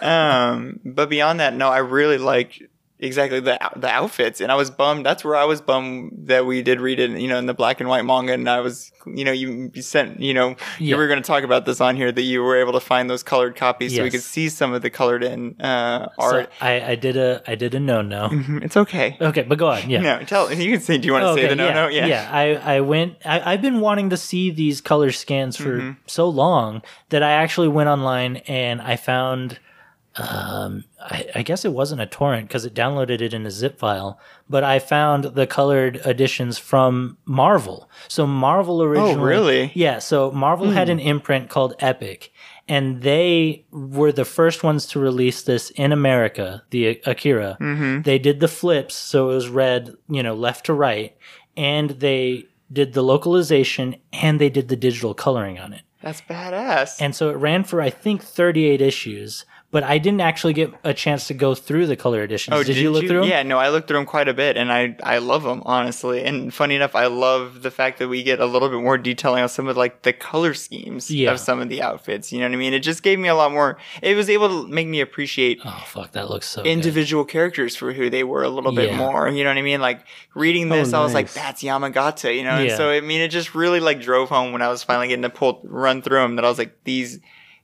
[0.00, 2.69] um, but beyond that, no, I really like
[3.00, 5.04] exactly the the outfits, and I was bummed.
[5.06, 7.80] That's where I was bummed that we did read it, you know, in the black
[7.80, 10.96] and white manga, and I was, you know, you, you sent, you know, you Yeah.
[10.96, 13.22] were going to talk about this on here that you were able to find those
[13.22, 16.52] colored copies, so we could see some of the colored in uh, So art.
[16.60, 18.28] I, I did a I did a no no.
[18.62, 19.16] It's okay.
[19.20, 19.88] Okay, but go on.
[19.88, 20.00] Yeah.
[20.00, 20.98] No, tell you can say.
[20.98, 21.88] Do you want to say the no yeah, no?
[21.88, 22.06] Yeah.
[22.06, 22.28] yeah.
[22.30, 23.16] I, I went.
[23.24, 25.92] I, I've been wanting to see these color scans for Mm-hmm.
[26.06, 29.58] so long that I actually went online and I found.
[30.16, 33.78] Um, I, I guess it wasn't a torrent because it downloaded it in a zip
[33.78, 34.18] file,
[34.48, 37.88] but I found the colored editions from Marvel.
[38.08, 39.72] So Marvel originally, Oh, really?
[39.74, 40.00] yeah.
[40.00, 42.32] So Marvel had an imprint called Epic,
[42.68, 46.64] and they were the first ones to release this in America.
[46.70, 47.56] The Akira.
[48.04, 51.16] They did the flips, so it was read, you know, left to right,
[51.56, 55.82] and they did the localization and they did the digital coloring on it.
[56.02, 56.96] That's badass.
[57.00, 60.92] And so it ran for I think 38 issues, but I didn't actually get a
[60.92, 62.56] chance to go through the color editions.
[62.56, 63.28] Oh, did, you look through them?
[63.28, 66.24] Yeah, no, I looked through them quite a bit, and I I love them honestly.
[66.24, 69.42] And funny enough, I love the fact that we get a little bit more detailing
[69.42, 71.30] on some of like the color schemes Yeah.
[71.32, 72.32] of some of the outfits.
[72.32, 72.74] You know what I mean?
[72.74, 73.78] It just gave me a lot more.
[74.02, 76.68] It was able to make me appreciate Oh fuck, that looks so good.
[76.70, 79.28] individual characters for who they were a little bit more.
[79.28, 79.80] You know what I mean?
[79.80, 80.00] Like
[80.34, 82.58] reading oh, this, I was like, "That's Yamagata," you know.
[82.58, 82.76] Yeah.
[82.76, 85.30] so I mean, it just really like drove home when I was finally getting to
[85.30, 87.20] pull run through them that I was like, "These."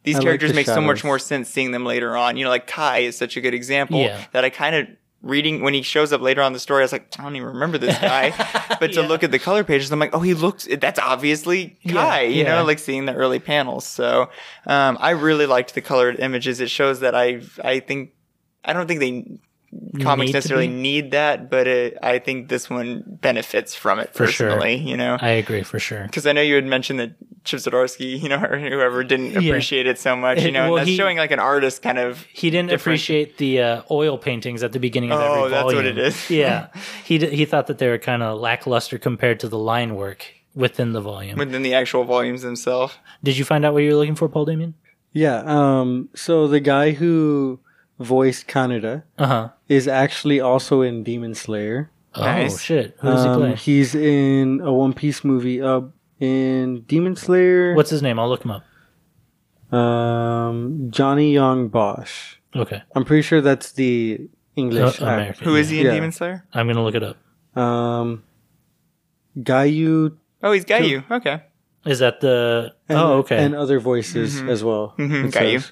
[0.06, 2.38] These I like characters the make so much more sense seeing them later on.
[2.38, 4.24] You know, like Kai is such a good example Yeah.
[4.32, 4.86] that I kind of
[5.22, 6.82] reading when he shows up later on in the story.
[6.82, 8.30] I was like, I don't even remember this guy,
[8.80, 9.08] but to Yeah.
[9.08, 10.68] look at the color pages, I'm like, oh, he looks.
[10.80, 12.20] That's obviously Kai.
[12.22, 12.54] Yeah, you yeah.
[12.56, 13.84] know, like seeing the early panels.
[13.84, 14.30] So
[14.66, 16.60] um, I really liked the colored images.
[16.60, 18.12] It shows that I I think
[18.64, 19.38] I don't think they
[20.02, 24.48] comics necessarily need that, but it, I think this one benefits from it For sure.
[24.50, 24.76] personally.
[24.76, 25.16] You know.
[25.20, 26.04] I agree for sure.
[26.04, 27.12] because I know you had mentioned that
[27.44, 29.48] Chip Zdarsky, you know, or whoever didn't Yeah.
[29.50, 32.22] appreciate it so much, you know, Well, that's he- showing like an artist kind of.
[32.32, 35.64] He didn't different- appreciate the uh, oil paintings at the beginning of Oh, every that's
[35.74, 36.30] what it is.
[36.30, 36.68] yeah,
[37.04, 40.26] he d- he thought that they were kind of lackluster compared to the line work
[40.54, 41.38] within the volume.
[41.38, 42.94] within the actual volumes themselves.
[43.22, 44.74] Did you find out what you were looking for, Paul Damien?
[45.12, 45.42] Yeah.
[45.46, 46.08] Um.
[46.14, 47.60] So the guy who
[47.98, 49.48] voiced Kaneda Uh huh.
[49.68, 51.90] is actually also in Demon Slayer.
[52.14, 52.60] Oh Nice.
[52.60, 52.96] shit!
[53.00, 53.54] Who does he Um, play?
[53.56, 55.60] He's in a One Piece movie.
[55.62, 55.82] Uh,
[56.18, 57.74] in Demon Slayer.
[57.74, 58.18] What's his name?
[58.18, 58.64] I'll look him up.
[59.74, 62.36] um Johnny Yong Bosch?
[62.54, 64.82] Okay, I'm pretty sure that's the English.
[64.82, 65.44] Uh, act- American.
[65.44, 65.92] Who is he in Yeah.
[65.94, 66.44] Demon Slayer?
[66.54, 67.16] I'm gonna look it up.
[67.60, 68.22] Um,
[69.38, 70.16] Gayu.
[70.42, 71.04] Oh, he's Gayu.
[71.10, 71.42] Okay.
[71.84, 72.72] Is that the?
[72.88, 73.36] And, oh, okay.
[73.44, 74.94] And other voices as well.
[74.98, 75.70] Mhm, it Gayu.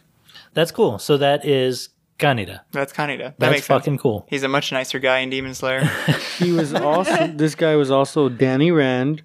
[0.53, 0.99] That's cool.
[0.99, 2.61] So that is Kaneda.
[2.72, 3.18] That's Kaneda.
[3.18, 3.81] That That's makes sense.
[3.83, 4.27] fucking cool.
[4.31, 5.85] He's a much nicer guy in Demon Slayer.
[6.38, 7.29] He was also.
[7.29, 9.22] this guy was also Danny Rand,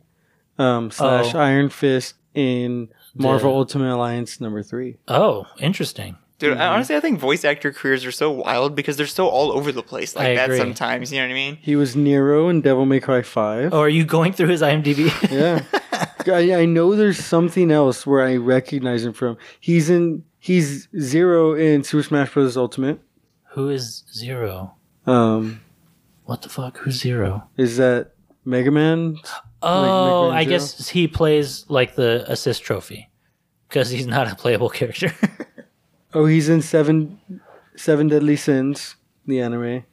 [0.57, 1.39] um, slash Oh.
[1.39, 4.97] Iron Fist in Marvel The- Ultimate Alliance number three.
[5.07, 6.17] Oh, interesting.
[6.37, 9.51] Dude, I, honestly, I think voice actor careers are so wild because they're so all
[9.51, 10.57] over the place like I that agree.
[10.59, 11.11] sometimes.
[11.11, 11.57] You know what I mean?
[11.61, 13.73] He was Nero in Devil May Cry Five.
[13.73, 15.11] Oh, are you going through his IMDb?
[15.29, 15.63] Yeah.
[16.33, 19.37] I, I know there's something else where I recognize him from.
[19.59, 22.57] He's in he's Zero in Super Smash Bros.
[22.57, 22.99] Ultimate.
[23.51, 24.75] Who is Zero?
[25.05, 25.61] Um
[26.25, 26.77] What the fuck?
[26.79, 27.47] Who's Zero?
[27.57, 28.11] is that
[28.45, 29.17] Mega Man?
[29.61, 30.49] Oh, Mega Man I Zero?
[30.49, 33.09] guess he plays like the assist trophy
[33.67, 35.11] because he's not a playable character.
[36.13, 37.19] Oh, he's in Seven
[37.75, 39.83] Seven Deadly Sins, the anime.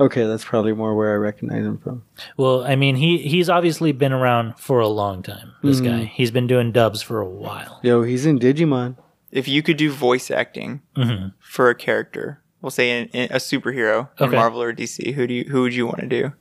[0.00, 2.02] Okay, that's probably more where I recognize him from.
[2.36, 5.52] well, I mean, he he's obviously been around for a long time.
[5.62, 5.86] This Mm-hmm.
[6.00, 7.78] guy, he's been doing dubs for a while.
[7.82, 8.96] Yo, he's in Digimon.
[9.32, 13.36] If you could do voice acting hmm for a character, we'll say in, in a
[13.36, 16.32] superhero in Marvel or DC, who do you who would you want to do?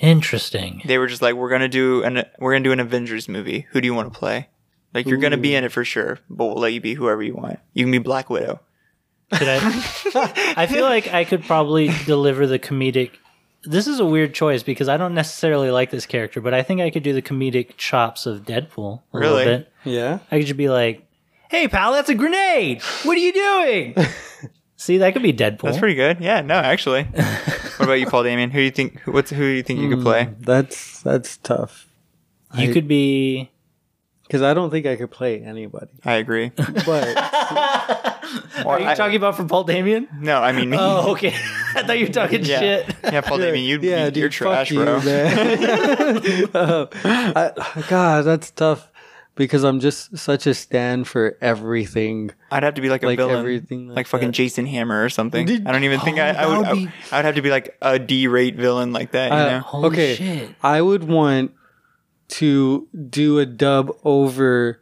[0.00, 0.82] Interesting.
[0.84, 3.66] They were just like, we're gonna do an we're gonna do an Avengers movie.
[3.70, 4.48] Who do you want to play?
[4.94, 7.34] Like you're gonna be in it for sure, but we'll let you be whoever you
[7.34, 7.58] want.
[7.72, 8.60] You can be Black Widow.
[9.32, 9.58] Could I?
[10.56, 13.12] I feel like I could probably deliver the comedic.
[13.64, 16.80] This is a weird choice because I don't necessarily like this character, but I think
[16.80, 19.44] I could do the comedic chops of Deadpool a Really?
[19.44, 19.72] little bit.
[19.84, 20.18] Yeah.
[20.32, 21.06] I could just be like,
[21.52, 22.82] "Hey, pal, that's a grenade.
[23.04, 23.94] What are you doing?"
[24.76, 25.62] See, that could be Deadpool.
[25.62, 26.18] That's pretty good.
[26.20, 27.04] Yeah, no, actually.
[27.04, 28.50] what about you, Paul Damien?
[28.50, 28.98] Who do you think?
[29.00, 30.30] Who, what's who do you think you could play?
[30.40, 31.86] That's that's tough.
[32.54, 33.50] you I- could be.
[34.24, 35.92] Because I don't think I could play anybody.
[36.06, 36.52] I agree.
[36.86, 37.16] But
[38.66, 40.08] Are you I- talking about for Paul Damien?
[40.20, 40.78] No, I mean me.
[40.80, 41.28] Oh, okay.
[41.74, 42.58] I thought you were talking yeah.
[42.58, 42.96] shit.
[43.04, 45.00] Yeah, Paul Damien, you, yeah, you, dude, you're fuck trash, you, bro.
[45.02, 46.48] man.
[46.54, 48.88] Uh, I, God, that's tough
[49.34, 52.30] because I'm just such a stand for everything.
[52.50, 54.32] I'd have to be like a Like villain, everything like, like fucking that.
[54.32, 55.46] Jason Hammer or something.
[55.46, 56.54] Dude, I don't even think I, oh, I would.
[56.54, 59.30] I, would would- be- I would have to be like a D-rate villain like that.
[59.32, 59.60] You Uh, know?
[59.60, 60.50] Holy okay, shit.
[60.62, 61.52] I would want
[62.28, 64.80] to do a dub over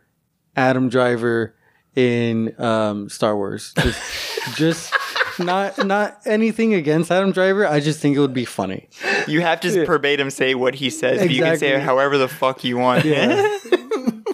[0.56, 1.54] Adam Driver
[1.96, 3.72] in um, Star Wars.
[3.78, 4.94] Just, just
[5.38, 7.66] not not anything against Adam Driver.
[7.66, 8.88] I just think it would be funny.
[9.26, 12.28] You have to verbatim say what he says, but you can say it however the
[12.28, 13.04] fuck you want.
[13.04, 13.58] Yeah.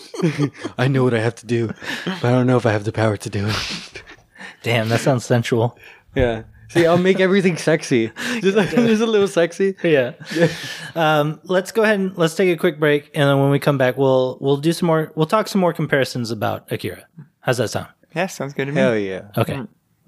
[0.79, 1.69] I know what I have to do,
[2.05, 4.03] but I don't know if I have the power to do it.
[4.63, 5.79] Damn, that sounds sensual.
[6.15, 6.43] Yeah.
[6.69, 8.11] See, I'll make everything sexy.
[8.41, 9.77] Just, just a little sexy.
[9.85, 10.15] Yeah.
[10.97, 13.79] um, let's go ahead and let's take a quick break, and then when we come
[13.79, 15.13] back, we'll we'll do some more.
[15.15, 17.07] We'll talk some more comparisons about Akira.
[17.41, 17.89] How's that sound?
[18.15, 18.81] yeah, sounds good to me.
[18.81, 19.29] Hell yeah.
[19.37, 19.55] Okay.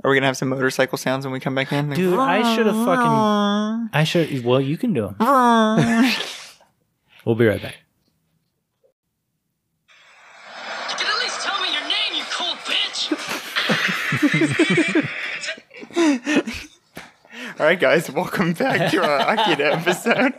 [0.05, 1.91] Are we gonna have some motorcycle sounds when we come back in?
[1.91, 3.91] Like, Dude, I should have fucking.
[3.93, 4.45] I should.
[4.45, 6.13] Well, you can do them.
[7.25, 7.77] we'll be right back.
[17.61, 20.35] All right, guys, welcome back to our Akira episode.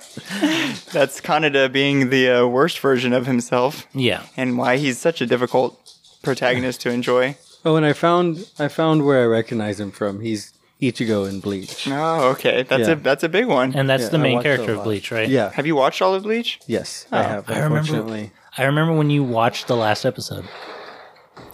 [0.94, 4.24] That's Kaneda being the uh, worst version of himself, Yeah.
[4.38, 7.36] and why he's such a difficult protagonist to enjoy.
[7.65, 10.22] Oh, and I found I found where I recognize him from.
[10.22, 11.88] He's Ichigo in Bleach.
[11.89, 12.94] Oh, okay, that's Yeah.
[12.94, 13.74] a that's a big one.
[13.76, 14.84] And that's Yeah, the I main watched character a of lot.
[14.86, 15.28] Bleach, right?
[15.28, 15.52] Yeah.
[15.52, 16.60] Have you watched all of Bleach?
[16.68, 17.50] Yes, I have.
[17.50, 20.48] I remember- Unfortunately, I remember when you watched the last episode.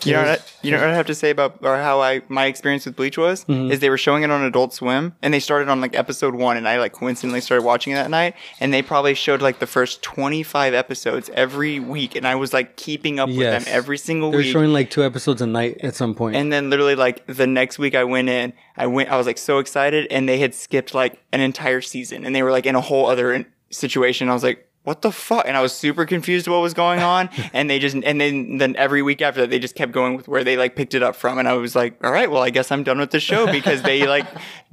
[0.05, 2.21] You know, what I, you know what I have to say about or how I
[2.29, 3.71] my experience with Bleach was Mm-hmm.
[3.71, 6.57] is they were showing it on Adult Swim and they started on like episode one
[6.57, 9.67] and I like coincidentally started watching it that night and they probably showed like the
[9.67, 13.97] first twenty five episodes every week and I was like keeping up with them every
[13.97, 14.51] single they're week.
[14.51, 16.35] showing like two episodes a night at some point.
[16.35, 19.37] and then literally like the next week I went in, I went, I was like
[19.37, 22.75] so excited and they had skipped like an entire season and they were like in
[22.75, 24.29] a whole other situation.
[24.29, 25.43] I was like, what the fuck?
[25.45, 27.29] And I was super confused what was going on.
[27.53, 30.27] and they just, and then, then every week after that, they just kept going with
[30.27, 31.37] where they like picked it up from.
[31.37, 33.81] And I was like, all right, well, I guess I'm done with the show because
[33.81, 34.25] they like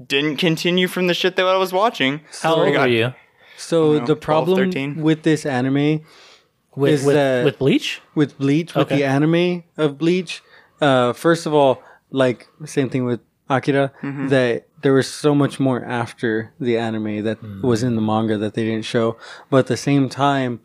[0.07, 2.21] didn't continue from the shit that I was watching.
[2.41, 3.13] How old were you
[3.57, 5.03] so know, the problem 13.
[5.03, 6.01] with this anime
[6.75, 8.01] with Is with, that- with Bleach?
[8.15, 8.97] with Bleach, with Okay.
[8.99, 10.43] the anime of Bleach,
[10.81, 14.29] uh, first of all, like same thing with Akira, Mm-hmm.
[14.29, 17.63] that there was so much more after the anime that mm.
[17.63, 19.17] was in the manga that they didn't show.
[19.51, 20.61] But at the same time,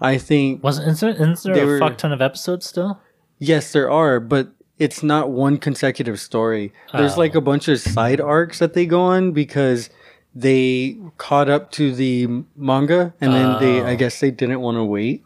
[0.00, 3.00] I think Wasn't isn't there, isn't there a were- fuck ton of episodes still?
[3.38, 6.72] yes, there are, but it's not one consecutive story.
[6.92, 7.20] There's Oh.
[7.20, 7.42] like a oh.
[7.42, 9.90] bunch of side arcs that they go on because
[10.34, 13.96] they caught up to the manga, and then they, I oh.
[13.96, 15.24] guess, they didn't want to wait.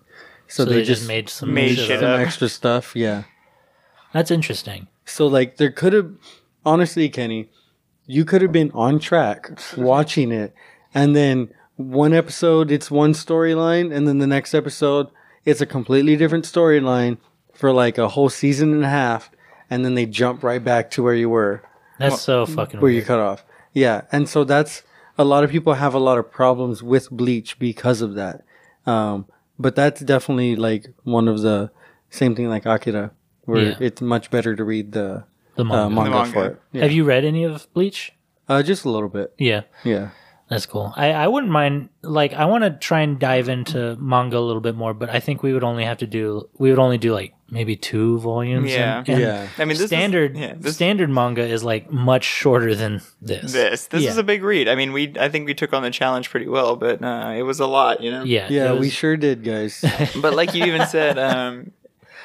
[0.48, 2.20] So, So, they, they, just made some made shit shit some up.
[2.20, 2.96] extra stuff.
[2.96, 3.24] Yeah.
[4.12, 4.88] That's interesting.
[5.04, 6.10] So like there could have
[6.64, 7.50] honestly, Kenny,
[8.08, 10.52] you could have been on track watching it
[10.94, 15.06] and then one episode it's one storyline and then the next episode
[15.44, 17.18] it's a completely different storyline
[17.52, 19.30] for like a whole season and a half
[19.70, 21.62] and then they jump right back to where you were
[21.98, 23.02] That's so fucking where weird.
[23.02, 23.44] you cut off.
[23.74, 24.82] Yeah, and so that's
[25.18, 28.42] a lot of people have a lot of problems with Bleach because of that.
[28.86, 29.26] Um,
[29.58, 31.70] but that's definitely like one of the
[32.08, 33.10] same thing like Akira,
[33.44, 33.76] where Yeah.
[33.80, 35.24] it's much better to read the
[35.58, 35.82] the manga.
[35.84, 36.32] uh, manga, manga.
[36.32, 36.60] for it.
[36.72, 36.82] Yeah.
[36.84, 38.12] Have you read any of Bleach?
[38.48, 39.34] Uh, just a little bit.
[39.36, 40.08] Yeah, Yeah.
[40.48, 40.94] that's cool.
[40.96, 41.90] I, I wouldn't mind.
[42.02, 45.20] Like, I want to try and dive into manga a little bit more, but I
[45.20, 46.48] think we would only have to do.
[46.56, 48.70] We would only do like maybe two volumes.
[48.72, 48.98] Yeah.
[49.00, 49.48] and, and Yeah.
[49.58, 53.52] I mean, this is- standard yeah, this- standard manga is like much shorter than this.
[53.52, 54.10] This, this Yeah.
[54.10, 54.68] is a big read.
[54.68, 57.42] I mean, we, I think we took on the challenge pretty well, but uh, it
[57.42, 58.22] was a lot, you know?
[58.24, 59.84] Yeah, Yeah, it we sure did, guys.
[60.22, 61.72] but like you even said, um,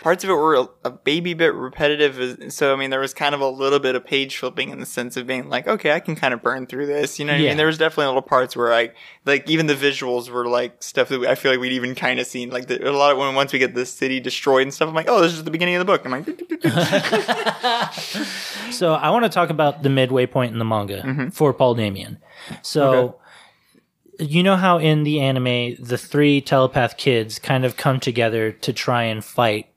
[0.03, 2.51] parts of it were a, a baby bit repetitive.
[2.53, 4.85] So I mean, there was kind of a little bit of page flipping in the
[4.85, 7.17] sense of being like, okay, I can kind of burn through this.
[7.17, 8.91] You know, what I mean, there was definitely little parts where I
[9.25, 12.19] like even the visuals were like stuff that we, I feel like we'd even kind
[12.19, 12.49] of seen.
[12.49, 14.95] Like the, a lot of when once we get the city destroyed and stuff, I'm
[14.95, 16.05] like, oh, this is the beginning of the book.
[16.05, 16.25] I'm like,
[18.73, 21.29] So I want to talk about the midway point in the manga mm-hmm.
[21.29, 22.17] for Paul Damien.
[22.61, 23.19] So
[24.19, 28.73] you know how in the anime the three telepath kids kind of come together to
[28.73, 29.67] try and fight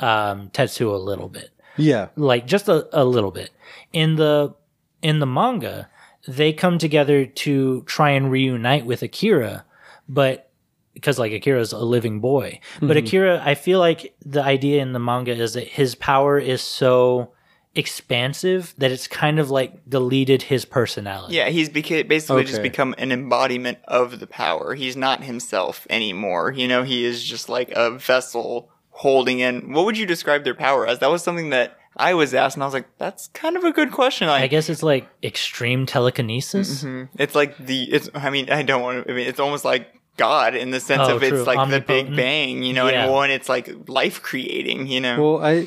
[0.00, 2.08] um, Tetsuo a little bit, yeah.
[2.16, 3.50] like just a, a little bit.
[3.92, 4.54] In the
[5.02, 5.88] in the manga,
[6.26, 9.64] they come together to try and reunite with Akira,
[10.08, 10.50] but
[10.94, 12.60] because like Akira's a living boy.
[12.82, 16.60] But Akira, I feel like the idea in the manga is that his power is
[16.60, 17.32] so
[17.74, 21.36] expansive that it's kind of like deleted his personality.
[21.36, 24.74] yeah, he's beca- basically just become an embodiment of the power.
[24.74, 26.50] He's not himself anymore.
[26.50, 28.69] You know, he is just like a vessel
[29.00, 29.72] holding in.
[29.72, 30.98] What would you describe their power as?
[31.00, 33.72] That was something that I was asked, and I was like, that's kind of a
[33.72, 34.28] good question.
[34.28, 36.84] Like, I guess it's like extreme telekinesis.
[37.18, 39.88] It's like the it's I mean I don't want to I mean it's almost like
[40.16, 41.42] God in the sense Oh, of it's true.
[41.44, 43.04] like the Big Bang, you know, Yeah.
[43.04, 45.16] and one it's like life creating, you know.
[45.38, 45.66] Well, I,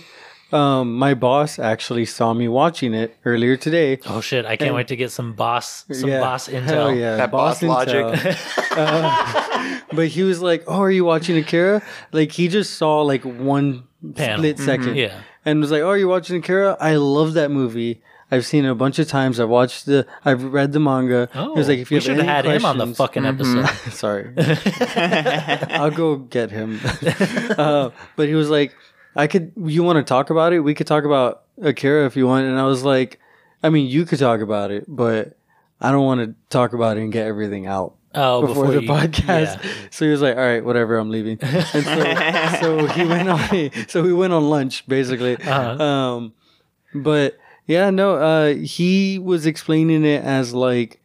[0.51, 3.97] um, my boss actually saw me watching it earlier today.
[4.05, 4.45] Oh shit!
[4.45, 6.19] I can't And- wait to get some boss, some yeah.
[6.19, 6.61] boss intel.
[6.65, 7.15] Hell yeah.
[7.17, 8.05] That boss logic.
[8.75, 11.81] Uh, but he was like, "Oh, are you watching Akira?"
[12.11, 13.83] Like he just saw like one
[14.15, 14.37] Panel.
[14.39, 15.21] split 2nd Yeah.
[15.45, 18.01] and was like, "Oh, are you watching Akira?" I love that movie.
[18.31, 19.39] I've seen it a bunch of times.
[19.39, 20.07] I've watched the.
[20.25, 21.29] I've read the manga.
[21.35, 23.67] Oh, he was like, "If you should have had him on the fucking episode.
[23.91, 24.33] Sorry.
[24.97, 26.79] I'll go get him.
[27.57, 28.73] uh, but he was like,
[29.15, 30.61] I could, you want to talk about it?
[30.61, 32.47] We could talk about Akira if you want.
[32.47, 33.19] And I was like,
[33.61, 35.37] I mean, you could talk about it, but
[35.79, 37.93] I don't want to talk about it and get everything out.
[38.15, 39.71] Oh, Before, before the you- podcast, yeah.
[39.89, 43.71] so he was like, "All right, whatever, I'm leaving." And so, so he went on.
[43.87, 45.35] So we went on lunch, basically.
[45.37, 45.83] Uh-huh.
[45.83, 46.33] Um,
[46.93, 51.01] but yeah, no, uh, he was explaining it as like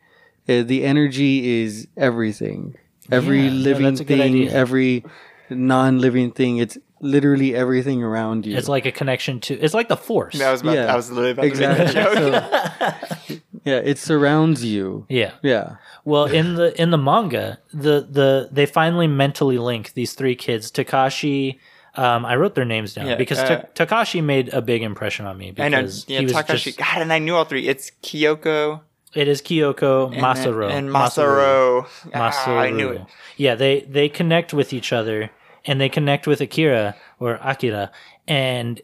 [0.49, 2.77] uh, the energy is everything.
[3.11, 4.53] Every Yeah, living that's a good thing, idea.
[4.53, 5.05] every
[5.49, 6.59] non-living thing.
[6.59, 8.55] It's literally everything around you.
[8.57, 9.55] It's like a connection to.
[9.59, 10.37] It's like the force.
[10.39, 11.87] that was about, yeah, I was literally about exactly.
[11.87, 13.19] to make that joke.
[13.29, 13.35] So-
[13.69, 15.07] Yeah, it surrounds you.
[15.09, 15.33] Yeah.
[15.43, 15.77] Yeah.
[16.05, 20.71] Well, in the in the manga, the the they finally mentally link these three kids.
[20.73, 21.59] Takashi,
[21.95, 25.27] um, I wrote their names down Yeah, because uh, Ta- Takashi made a big impression
[25.27, 25.79] on me I know.
[25.83, 26.65] because Yeah, he was Takashi.
[26.65, 26.79] just.
[26.79, 27.69] God, and I knew all three.
[27.69, 28.81] It's Kyoko
[29.15, 31.87] It is Kyoko and, Masaru and Masaru.
[32.15, 32.57] Ah, Masaru.
[32.59, 33.03] I knew it.
[33.37, 35.31] Yeah, they they connect with each other
[35.67, 37.91] and they connect with Akira or Akira
[38.27, 38.81] and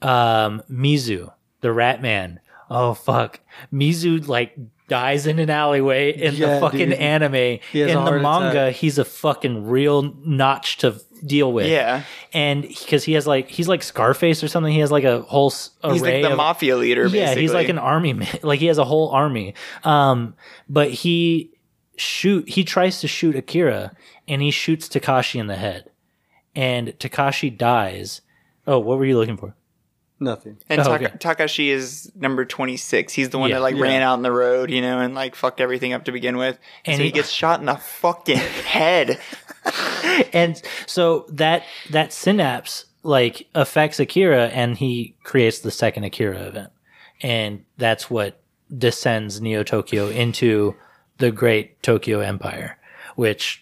[0.00, 2.40] um Mizu, the Rat Man.
[2.74, 3.40] Oh fuck,
[3.72, 4.56] Mizu like
[4.88, 6.98] dies in an alleyway in Yeah, the fucking dude.
[6.98, 7.58] anime.
[7.72, 8.74] He has a In the manga, attack.
[8.74, 11.66] he's a fucking real notch to deal with.
[11.66, 12.02] Yeah.
[12.32, 14.72] and because he has like he's like Scarface or something.
[14.72, 15.52] He has like a whole
[15.84, 17.02] array He's like the of mafia leader.
[17.06, 17.42] yeah, basically.
[17.42, 18.28] he's like an army man.
[18.42, 19.54] Like he has a whole army.
[19.84, 20.34] Um,
[20.68, 21.52] but he
[21.96, 23.92] shoot he tries to shoot Akira
[24.26, 25.90] and he shoots Takashi in the head.
[26.54, 28.20] And Takashi dies.
[28.66, 29.54] Oh, what were you looking for?
[30.22, 30.58] Nothing.
[30.68, 31.16] And Oh, Taka- okay.
[31.18, 33.12] Takashi is number 26.
[33.12, 33.56] He's the one Yeah.
[33.56, 33.82] that like Yeah.
[33.82, 36.58] ran out in the road, you know, and like fucked everything up to begin with.
[36.84, 39.18] And And so he, he- gets shot in the fucking head.
[40.32, 46.70] And so that that synapse like affects Akira and he creates the second Akira event.
[47.22, 48.40] And that's what
[48.76, 50.74] descends Neo Tokyo into
[51.18, 52.76] the great Tokyo Empire,
[53.16, 53.61] which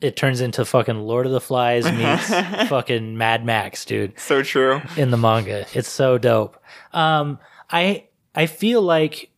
[0.00, 2.28] it turns into fucking Lord of the Flies meets
[2.68, 4.18] fucking Mad Max, dude.
[4.18, 4.80] so true.
[4.96, 5.66] in the manga.
[5.74, 6.56] It's so dope.
[6.92, 7.38] Um,
[7.70, 9.30] I I feel like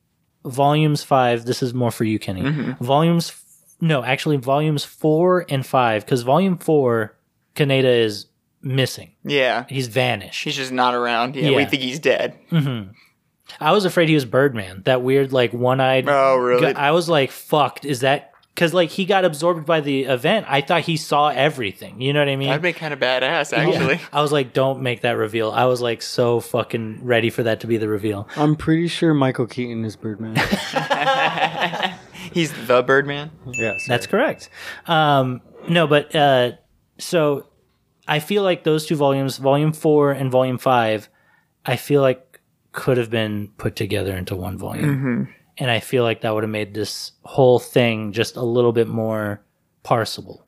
[0.44, 1.44] volumes five.
[1.44, 2.74] This is more for you, Kenny.
[2.80, 3.32] Volumes,
[3.80, 7.16] no, actually, volumes four and five, because volume four,
[7.56, 8.26] Kaneda is
[8.62, 9.12] missing.
[9.24, 9.64] Yeah.
[9.68, 10.44] He's vanished.
[10.44, 11.34] He's just not around.
[11.36, 12.38] Yeah, we think he's dead.
[13.60, 16.08] I was afraid he was Birdman, that weird like one eyed.
[16.08, 16.74] Oh, really?
[16.74, 17.84] I was like, fucked.
[17.84, 18.31] Is that?
[18.54, 20.46] Because like he got absorbed by the event.
[20.48, 22.00] I thought he saw everything.
[22.00, 22.48] You know what I mean?
[22.48, 24.00] That'd be kind of badass, actually.
[24.12, 25.50] I was like, don't make that reveal.
[25.50, 28.28] I was like so fucking ready for that to be the reveal.
[28.36, 30.36] I'm pretty sure Michael Keaton is Birdman.
[32.32, 33.30] He's the Birdman.
[33.52, 33.86] yes.
[33.88, 34.50] That's correct.
[34.86, 36.52] Um, no, but uh,
[36.98, 37.46] so
[38.06, 41.08] I feel like those two volumes, volume four and volume five,
[41.64, 42.40] I feel like
[42.72, 45.32] could have been put together into one volume.
[45.58, 48.88] And I feel like that would have made this whole thing just a little bit
[48.88, 49.42] more
[49.84, 50.42] parsable,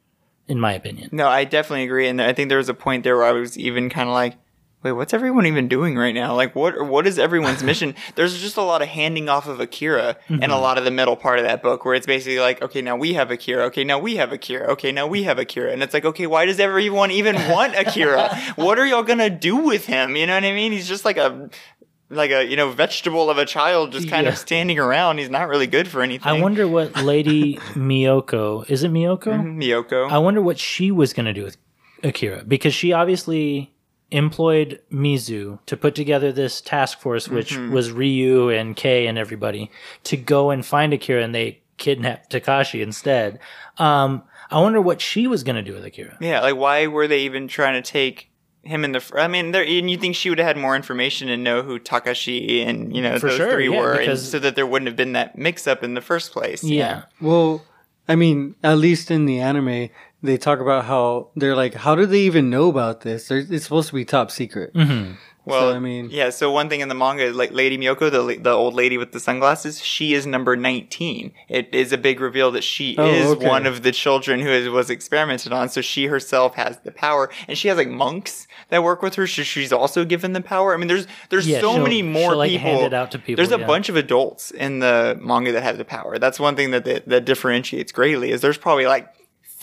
[0.48, 1.10] in my opinion.
[1.12, 3.58] No, I definitely agree, and I think there was a point there where I was
[3.58, 4.36] even kind of like,
[4.82, 6.34] "Wait, what's everyone even doing right now?
[6.34, 10.16] Like, what what is everyone's mission?" There's just a lot of handing off of Akira
[10.28, 10.52] and a mm-hmm.
[10.52, 13.12] lot of the middle part of that book where it's basically like, "Okay, now we
[13.14, 13.64] have Akira.
[13.64, 14.68] Okay, now we have Akira.
[14.72, 18.34] Okay, now we have Akira," and it's like, "Okay, why does everyone even want Akira?
[18.56, 20.16] what are y'all gonna do with him?
[20.16, 20.72] You know what I mean?
[20.72, 21.50] He's just like a."
[22.14, 24.32] Like a you know vegetable of a child just kind Yeah.
[24.32, 25.18] of standing around.
[25.18, 26.26] He's not really good for anything.
[26.28, 29.40] I wonder what Lady Miyako is it Miyako?
[29.42, 30.10] Miyako.
[30.10, 31.56] I wonder what she was going to do with
[32.02, 33.72] Akira because she obviously
[34.10, 39.70] employed Mizu to put together this task force, which was Ryu and Kei and everybody,
[40.04, 43.40] to go and find Akira, and they kidnapped Takashi instead.
[43.78, 46.16] Um, I wonder what she was going to do with Akira.
[46.20, 48.30] Yeah, like why were they even trying to take
[48.66, 49.00] him in the?
[49.00, 51.62] Fr- I mean, there, and you think she would have had more information and know
[51.62, 54.66] who Takashi and you know For those sure, three yeah, were, and so that there
[54.66, 56.62] wouldn't have been that mix-up in the first place.
[56.64, 57.04] Yeah.
[57.20, 57.62] Well,
[58.08, 59.90] I mean, at least in the anime,
[60.22, 63.28] they talk about how they're like, how do they even know about this?
[63.28, 64.74] They're, it's supposed to be top secret.
[64.74, 65.14] Mm-hmm.
[65.46, 66.30] Well, So, I mean- yeah.
[66.30, 69.12] So one thing in the manga, is like Lady Miyako, the the old lady with
[69.12, 71.32] the sunglasses, she is number nineteen.
[71.48, 73.46] It is a big reveal that she Oh, is okay.
[73.46, 75.68] one of the children who is, was experimented on.
[75.68, 79.26] So she herself has the power, and she has like monks that work with her.
[79.26, 80.72] So she's also given the power.
[80.74, 82.70] I mean, there's there's Yeah, so many more she'll, like, people.
[82.70, 83.66] hand it out to people, There's a yeah.
[83.66, 86.18] bunch of adults in the manga that have the power.
[86.18, 88.30] That's one thing that that, that differentiates greatly.
[88.30, 89.08] Is there's probably like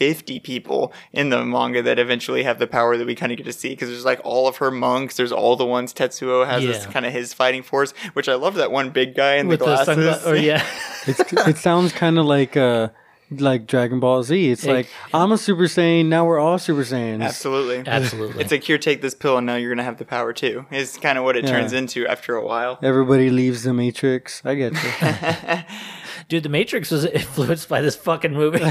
[0.01, 3.43] 50 people in the manga that eventually have the power that we kind of get
[3.43, 6.63] to see because there's like all of her monks there's all the ones tetsuo has
[6.63, 6.91] this Yeah.
[6.91, 9.65] kind of his fighting force which i love that one big guy in With the
[9.65, 10.65] the glasses sunglasses, or yeah,
[11.07, 12.89] It's, it sounds kind of like uh,
[13.29, 14.51] like Dragon Ball Z.
[14.51, 14.73] It's Hey.
[14.73, 17.23] like I'm a Super Saiyan, now we're all Super Saiyans.
[17.23, 18.41] absolutely absolutely.
[18.41, 20.97] it's like here take this pill and now you're gonna have the power too is
[20.97, 21.51] kind of what it Yeah.
[21.51, 24.41] turns into after a while Everybody leaves the Matrix.
[24.43, 25.59] I get you.
[26.27, 28.63] Dude, The Matrix was influenced by this fucking movie.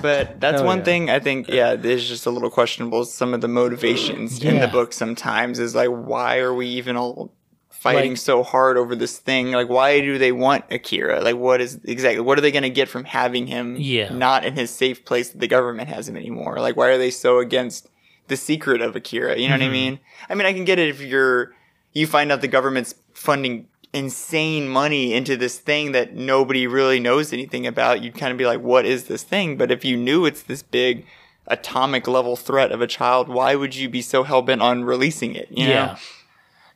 [0.00, 0.84] But that's Hell one yeah.
[0.84, 3.04] thing I think, yeah, there's just a little questionable.
[3.04, 7.32] Some of the motivations in the book sometimes is like, why are we even all
[7.70, 9.52] fighting Like- so hard over this thing?
[9.52, 11.20] Like, why do they want Akira?
[11.20, 14.12] Like, what is exactly, what are they going to get from having him Yeah.
[14.12, 16.58] not in his safe place that the government has him anymore?
[16.58, 17.88] Like, why are they so against
[18.26, 19.38] the secret of Akira?
[19.38, 19.62] You know Mm-hmm.
[19.62, 19.98] what I mean?
[20.28, 21.54] I mean, I can get it if you're,
[21.92, 27.32] you find out the government's funding insane money into this thing that nobody really knows
[27.32, 29.56] anything about, you'd kind of be like, what is this thing?
[29.56, 31.06] But if you knew it's this big
[31.46, 35.34] atomic level threat of a child, why would you be so hell bent on releasing
[35.34, 35.48] it?
[35.50, 35.70] You know?
[35.70, 35.96] Yeah.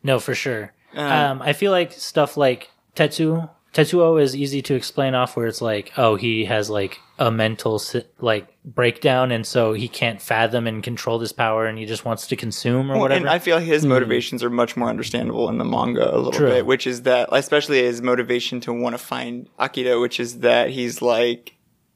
[0.03, 0.73] No, for sure.
[0.95, 5.63] Um, I feel like stuff like Tetsu, Tetsuo is easy to explain off where it's
[5.63, 7.81] like, oh, he has like a mental
[8.21, 12.27] like breakdown, and so he can't fathom and control this power, and he just wants
[12.27, 13.21] to consume or Well, whatever.
[13.21, 13.89] and I feel his hmm.
[13.89, 16.51] motivations are much more understandable in the manga a little True.
[16.51, 20.71] bit, which is that, especially his motivation to want to find Akira, which is that
[20.71, 21.55] he's like,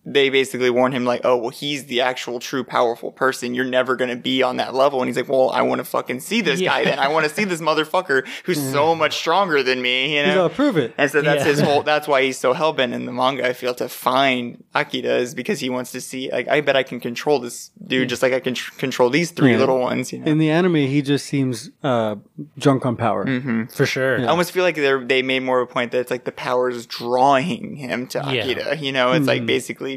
[0.08, 3.54] they basically warn him like, oh, well, he's the actual true powerful person.
[3.54, 5.00] You're never going to be on that level.
[5.02, 6.70] And he's like, well, I want to fucking see this Yeah.
[6.70, 7.00] guy then.
[7.00, 10.44] I want to see this motherfucker who's so much stronger than me, you He's know?
[10.44, 10.94] gonna prove it.
[10.96, 11.50] And so that's Yeah.
[11.50, 11.82] his whole.
[11.82, 13.44] That's why he's so hellbent in the manga.
[13.48, 16.30] I feel to find Akira is because he wants to see.
[16.30, 19.32] Like, I bet I can control this dude just like I can tr- control these
[19.32, 19.58] three Yeah.
[19.58, 20.12] little ones.
[20.12, 20.30] You know.
[20.30, 22.14] In the anime, he just seems uh,
[22.56, 23.26] drunk on power.
[23.74, 24.20] for sure.
[24.20, 26.32] I almost feel like they they made more of a point that it's like the
[26.32, 28.44] powers drawing him to Yeah.
[28.44, 28.76] Akira.
[28.76, 29.95] You know, it's like basically,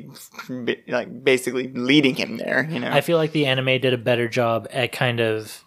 [0.88, 2.68] like basically leading him there.
[2.70, 5.64] You know, I feel like the anime did a better job at kind of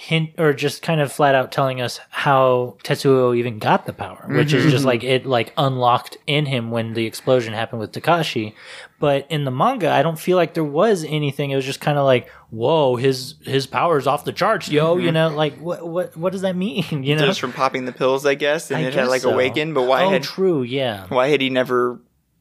[0.00, 4.24] hint or just kind of flat out telling us how Tetsuo even got the power,
[4.30, 4.86] which is just mm-hmm.
[4.86, 8.54] like it like unlocked in him when the explosion happened with Takashi.
[8.98, 11.50] But in the manga, I don't feel like there was anything.
[11.50, 14.94] It was just kind of like, whoa, his his power's off the charts, yo.
[14.94, 15.04] Mm-hmm.
[15.04, 16.84] You know, like what what what does that mean?
[17.10, 19.32] You know, just from popping the pills, I guess, and I it had like so.
[19.32, 19.74] awakened.
[19.74, 21.06] But why Oh, had true, yeah.
[21.08, 22.00] why had he never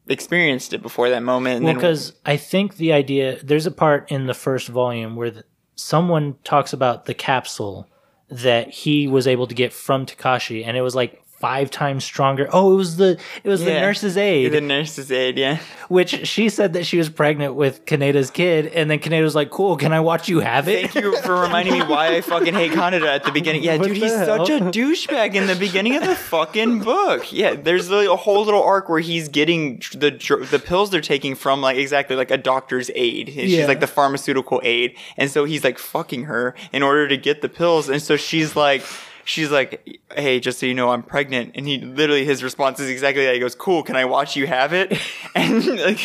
[0.10, 1.64] experienced it before that moment?
[1.64, 5.43] Well, because I think the idea there's a part in the first volume where the,
[5.76, 7.88] someone talks about the capsule
[8.30, 12.50] that he was able to get from Takashi, and it was like five times stronger.
[12.52, 15.60] Oh, it was the it was the nurse's aid, the nurse's aid, yeah.
[15.88, 19.50] which she said that she was pregnant with Kaneda's kid, and then Kaneda was like,
[19.50, 22.54] "Cool, can I watch you have it?" Thank you for reminding me why I fucking
[22.54, 23.64] hate Kaneda at the beginning.
[23.64, 27.32] Yeah, What dude, he's such a douchebag in the beginning of the fucking book.
[27.32, 30.12] Yeah, there's like a whole little arc where he's getting the
[30.52, 33.30] the pills they're taking from like exactly like a doctor's aid.
[33.30, 33.66] She's Yeah.
[33.68, 37.50] like the pharmaceutical aid, and so he's like fucking her in order to get the
[37.50, 38.84] pills, and so she's like.
[39.30, 42.89] She's like, "Hey, just so you know, I'm pregnant," and he literally his response is
[42.89, 43.36] exactly that.
[43.36, 44.99] He goes, "Cool, can I watch you have it?"
[45.36, 45.99] And like,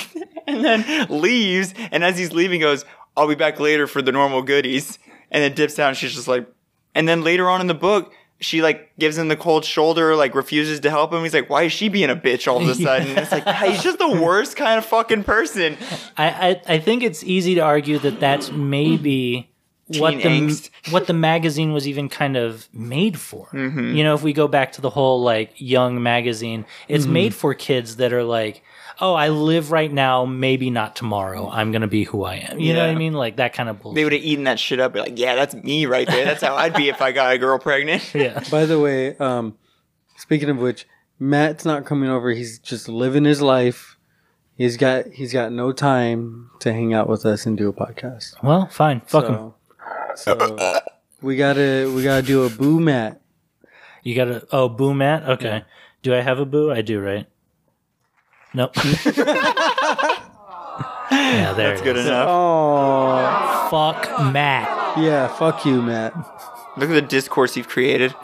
[0.46, 1.72] and then leaves.
[1.90, 2.84] And as he's leaving, goes,
[3.16, 4.98] "I'll be back later for the normal goodies."
[5.30, 5.88] And then dips down.
[5.88, 6.46] And she's just like,
[6.94, 10.34] and then later on in the book, she like gives him the cold shoulder, like
[10.34, 11.22] refuses to help him.
[11.22, 13.82] He's like, "Why is she being a bitch all of a sudden?" It's like he's
[13.82, 15.78] just the worst kind of fucking person.
[16.18, 19.53] I, I I think it's easy to argue that that's maybe
[20.00, 20.70] what the angst.
[20.90, 23.46] what the magazine was even kind of made for.
[23.52, 23.94] Mm-hmm.
[23.94, 27.12] You know, if we go back to the whole like young magazine, it's Mm-hmm.
[27.12, 28.62] made for kids that are like,
[29.00, 31.48] "Oh, I live right now, maybe not tomorrow.
[31.50, 33.12] I'm going to be who I am." You know what I mean?
[33.14, 33.96] Like that kind of bullshit.
[33.96, 34.92] They would have eaten that shit up.
[34.92, 36.24] Be like, "Yeah, that's me right there.
[36.24, 38.42] That's how I'd be if I got a girl pregnant." yeah.
[38.50, 39.56] By the way, um,
[40.16, 40.86] speaking of which,
[41.18, 42.30] Matt's not coming over.
[42.30, 43.96] He's just living his life.
[44.56, 48.40] He's got he's got no time to hang out with us and do a podcast.
[48.42, 49.00] Well, fine.
[49.00, 49.52] Fuck him.
[50.16, 50.80] So, so
[51.22, 53.20] we gotta we gotta do a boo Matt.
[54.02, 55.22] You got to Oh, boo Matt.
[55.28, 55.64] Okay.
[56.02, 56.70] Do I have a boo?
[56.70, 57.26] I do, right?
[58.52, 58.76] Nope.
[58.84, 58.92] yeah,
[61.56, 62.06] there That's it good is.
[62.06, 62.28] enough.
[62.30, 64.98] Oh Fuck Matt.
[64.98, 66.14] yeah, fuck you, Matt.
[66.76, 68.14] Look at the discourse you've created.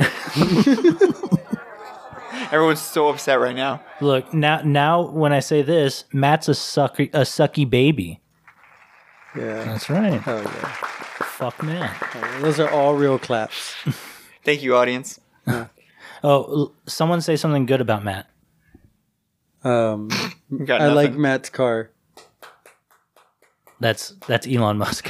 [2.53, 3.81] Everyone's so upset right now.
[4.01, 4.61] Look now.
[4.63, 8.21] Now, when I say this, Matt's a sucky, a sucky baby.
[9.37, 10.21] Yeah, That's right.
[10.21, 10.77] hell yeah.
[11.23, 11.95] Fuck man.
[12.41, 13.75] Those are all real claps.
[14.45, 15.21] Thank you, audience.
[16.23, 18.29] Oh, l- someone say something good about Matt.
[19.65, 20.11] Um,
[20.67, 21.15] Got I like.
[21.15, 21.93] Matt's car.
[23.81, 25.09] That's that's Elon Musk.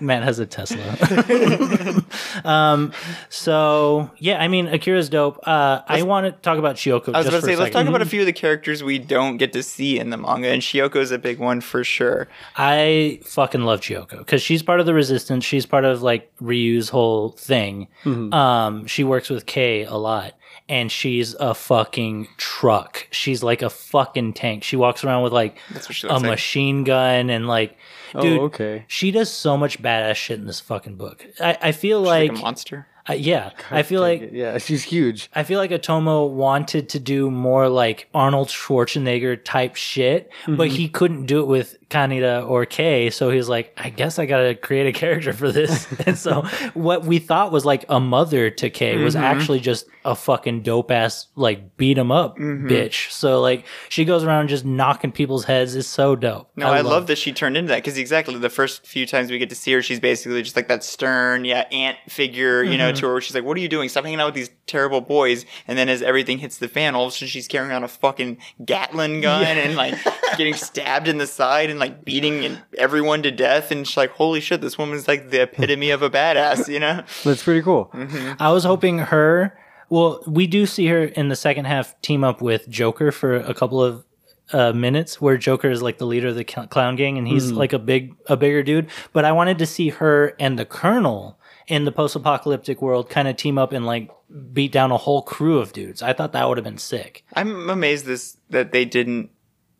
[0.00, 2.04] Matt has a Tesla.
[2.44, 2.92] um,
[3.28, 5.38] so yeah, I mean Akira's dope.
[5.46, 7.14] Uh, I want to talk about Chiyoko.
[7.14, 9.36] I was about to say, let's talk about a few of the characters we don't
[9.36, 12.28] get to see in the manga, and Chiyoko's a big one for sure.
[12.56, 15.44] I fucking love Chiyoko because she's part of the resistance.
[15.44, 17.88] She's part of like Ryu's whole thing.
[18.32, 20.34] Um, she works with Kei a lot,
[20.68, 23.06] and she's a fucking truck.
[23.10, 24.64] She's like a fucking tank.
[24.64, 26.22] She walks around with like That's what she a like.
[26.22, 27.76] machine gun and like,
[28.14, 28.84] oh, dude, oh, okay.
[28.88, 31.24] she does so much badass shit in this fucking book.
[31.40, 32.86] I, I feel Like, like, a monster.
[33.08, 35.30] I- yeah, I feel like Yeah, she's huge.
[35.34, 40.76] I feel like Otomo wanted to do more like Arnold Schwarzenegger type shit, but mm-hmm.
[40.76, 43.10] he couldn't do it with Kaneda or Kei.
[43.10, 45.86] So he's like, I guess I gotta create a character for this.
[46.06, 46.42] and so
[46.74, 49.24] what we thought was like a mother to Kei was mm-hmm.
[49.24, 52.68] actually just a fucking dope ass like beat 'em up mm-hmm.
[52.68, 53.10] bitch.
[53.10, 55.74] So like she goes around just knocking people's heads.
[55.74, 56.50] It's so dope.
[56.56, 59.38] No, I, love that she turned into that because exactly the first few times we
[59.38, 62.92] get to see her, she's basically just like that stern, yeah, aunt figure, you know,
[62.96, 63.88] to her where she's like, "What are you doing?
[63.88, 67.04] Stop hanging out with these terrible boys." And then as everything hits the fan, all
[67.06, 69.94] of a sudden she's carrying on a fucking Gatling gun and like
[70.36, 73.70] getting stabbed in the side and like beating everyone to death.
[73.70, 77.02] And she's like, "Holy shit, this woman's like the epitome of a badass," you know?
[77.24, 77.90] That's pretty cool.
[78.38, 79.58] I was hoping her.
[79.88, 83.54] Well, we do see her in the second half team up with Joker for a
[83.54, 84.04] couple of
[84.52, 87.52] uh, minutes, where Joker is like the leader of the cl- clown gang, and he's
[87.52, 88.88] like a big, a bigger dude.
[89.12, 93.36] But I wanted to see her and the Colonel in the post-apocalyptic world kind of
[93.36, 94.10] team up and like
[94.52, 96.02] beat down a whole crew of dudes.
[96.02, 97.24] I thought that would have been sick.
[97.34, 99.30] I'm amazed this that they didn't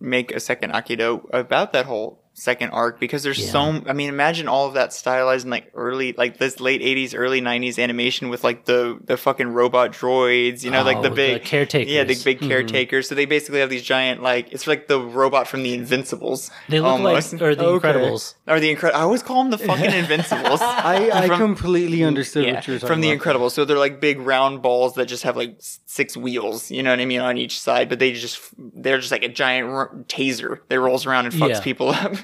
[0.01, 4.47] make a second Akido about that whole second arc because there's so I mean imagine
[4.47, 8.45] all of that stylized in like early like this late 80s early 90s animation with
[8.45, 11.91] like the the fucking robot droids you know like the Oh, big the caretakers.
[11.91, 12.49] yeah the big mm-hmm.
[12.49, 16.51] caretakers so they basically have these giant like it's like the robot from the Invincibles
[16.69, 17.33] They look almost.
[17.33, 17.89] like or the Okay.
[17.95, 18.35] Incredibles.
[18.47, 22.45] or the incredible I always call them the fucking Invincibles I, I From- completely understood
[22.45, 23.13] yeah, what you were talking from the about.
[23.15, 23.49] Incredible.
[23.49, 27.01] So they're like big round balls that just have like six wheels, you know what
[27.01, 27.89] I mean, on each side.
[27.89, 31.49] But they just they're just like a giant r- taser that rolls around and fucks
[31.49, 31.61] Yeah.
[31.63, 32.15] people up.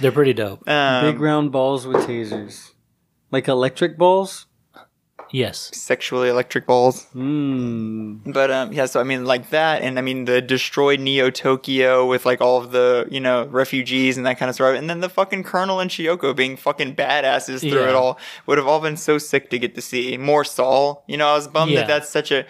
[0.00, 0.68] They're pretty dope.
[0.68, 2.70] um, Big round balls with tasers.
[3.30, 4.46] Like electric balls?
[5.30, 5.70] yes.
[5.74, 7.06] sexually electric balls.
[7.06, 8.18] Hmm.
[8.30, 12.06] But um, yeah, so I mean, like that, and I mean the destroyed Neo Tokyo
[12.06, 15.00] with like all of the you know refugees and that kind of stuff, and then
[15.00, 17.88] the fucking Colonel and Chiyoko being fucking badasses through Yeah.
[17.88, 21.02] it all would have all been so sick to get to see more SOL.
[21.08, 21.80] You know, I was bummed Yeah.
[21.80, 22.44] that that's such a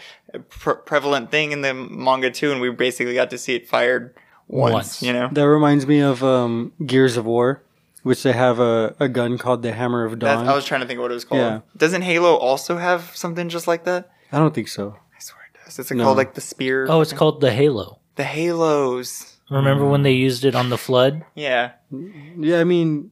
[0.50, 4.14] pre- prevalent thing in the manga too, and we basically got to see it fired
[4.48, 4.72] once.
[4.72, 5.02] Once.
[5.02, 7.62] You know, That reminds me of um, Gears of War,
[8.02, 10.48] which they have a, a gun called the Hammer of That's, Dawn.
[10.48, 11.40] I was trying to think of what it was called.
[11.40, 11.60] Yeah.
[11.76, 14.10] Doesn't Halo also have something just like that?
[14.32, 14.96] I don't think so.
[15.16, 15.78] I swear it does.
[15.78, 16.04] It's it No.
[16.04, 16.86] called like the spear.
[16.88, 17.98] Oh, it's called the Halo.
[18.16, 19.30] the Halos.
[19.50, 21.24] Remember when they used it on the flood?
[21.34, 21.72] Yeah.
[21.90, 23.10] Yeah, I mean,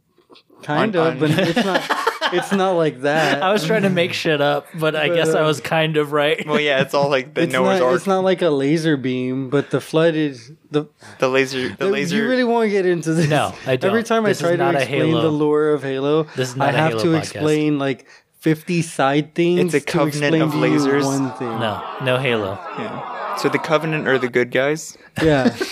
[0.63, 1.83] kind On- of, on- but it's not.
[2.33, 3.43] It's not like that.
[3.43, 6.45] I was trying to make shit up, but I guess I was kind of right.
[6.47, 7.87] Well, yeah, it's all like the it's Noah's not.
[7.87, 7.97] Ark.
[7.97, 10.87] It's not like a laser beam, but the flood is the.
[11.19, 12.17] The laser, the laser.
[12.17, 13.29] You really want to get into this?
[13.29, 13.91] No, I don't.
[13.91, 16.73] Every time This I try to explain the lore of Halo, This is not I
[16.73, 17.19] a have Halo to podcast.
[17.19, 18.07] explain like
[18.41, 19.75] fifty side things.
[19.75, 21.05] It's a covenant explain of lasers.
[21.05, 21.49] One thing.
[21.49, 22.59] No, no Halo.
[22.79, 23.37] yeah.
[23.37, 24.97] So the Covenant are the good guys.
[25.23, 25.57] Yeah.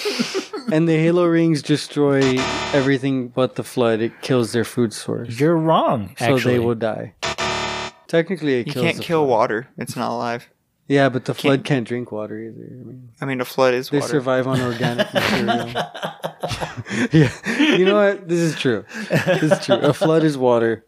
[0.73, 2.37] and the Halo rings destroy
[2.73, 4.01] everything but the flood.
[4.01, 6.15] It kills their food source, You're wrong.
[6.19, 7.15] so Actually, they will die.
[8.09, 9.29] Technically, it You kills can't the kill flood.
[9.31, 10.49] water; it's not alive.
[10.89, 12.67] Yeah, but the flood can't drink water either.
[12.67, 14.11] I mean, I mean, a flood is they water.
[14.11, 15.69] survive on organic material.
[17.13, 17.31] yeah,
[17.77, 18.29] you know what?
[18.29, 18.85] This is true.
[19.09, 19.77] This is true.
[19.77, 20.85] A flood is water.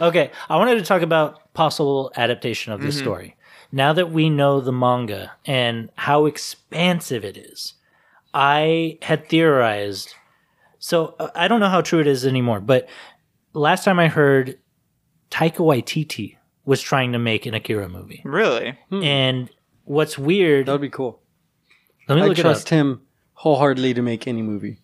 [0.00, 3.04] Okay, I wanted to talk about possible adaptation of this Mm-hmm.
[3.04, 3.36] story.
[3.72, 7.74] Now that we know the manga and how expansive it is,
[8.34, 10.14] I had theorized.
[10.78, 12.88] So uh, I don't know how true it is anymore, but
[13.52, 14.58] last time I heard,
[15.30, 18.78] Taika Waititi was trying to make an Akira movie, Really?
[18.90, 19.50] and
[19.84, 20.66] what's weird?
[20.66, 21.20] That would be cool.
[22.08, 22.52] let me I look it up.
[22.52, 23.02] trust him
[23.34, 24.78] wholeheartedly to make any movie.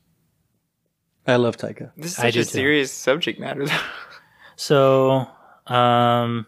[1.27, 1.93] I love Taika.
[1.97, 2.51] This is such do a too.
[2.51, 3.67] serious subject matter.
[4.57, 5.27] So,
[5.67, 6.47] um,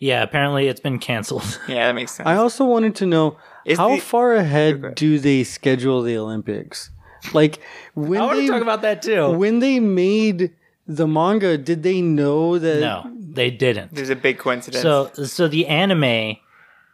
[0.00, 1.58] yeah, apparently it's been canceled.
[1.68, 2.26] yeah, that makes sense.
[2.26, 6.90] I also wanted to know Is how the- far ahead do they schedule the Olympics?
[7.32, 7.58] Like
[7.94, 9.30] when I want they to talk about that too.
[9.32, 10.52] when they made
[10.86, 12.80] the manga, did they know that?
[12.80, 13.94] No, they didn't.
[13.94, 14.82] There's a big coincidence.
[14.82, 16.36] So, so the anime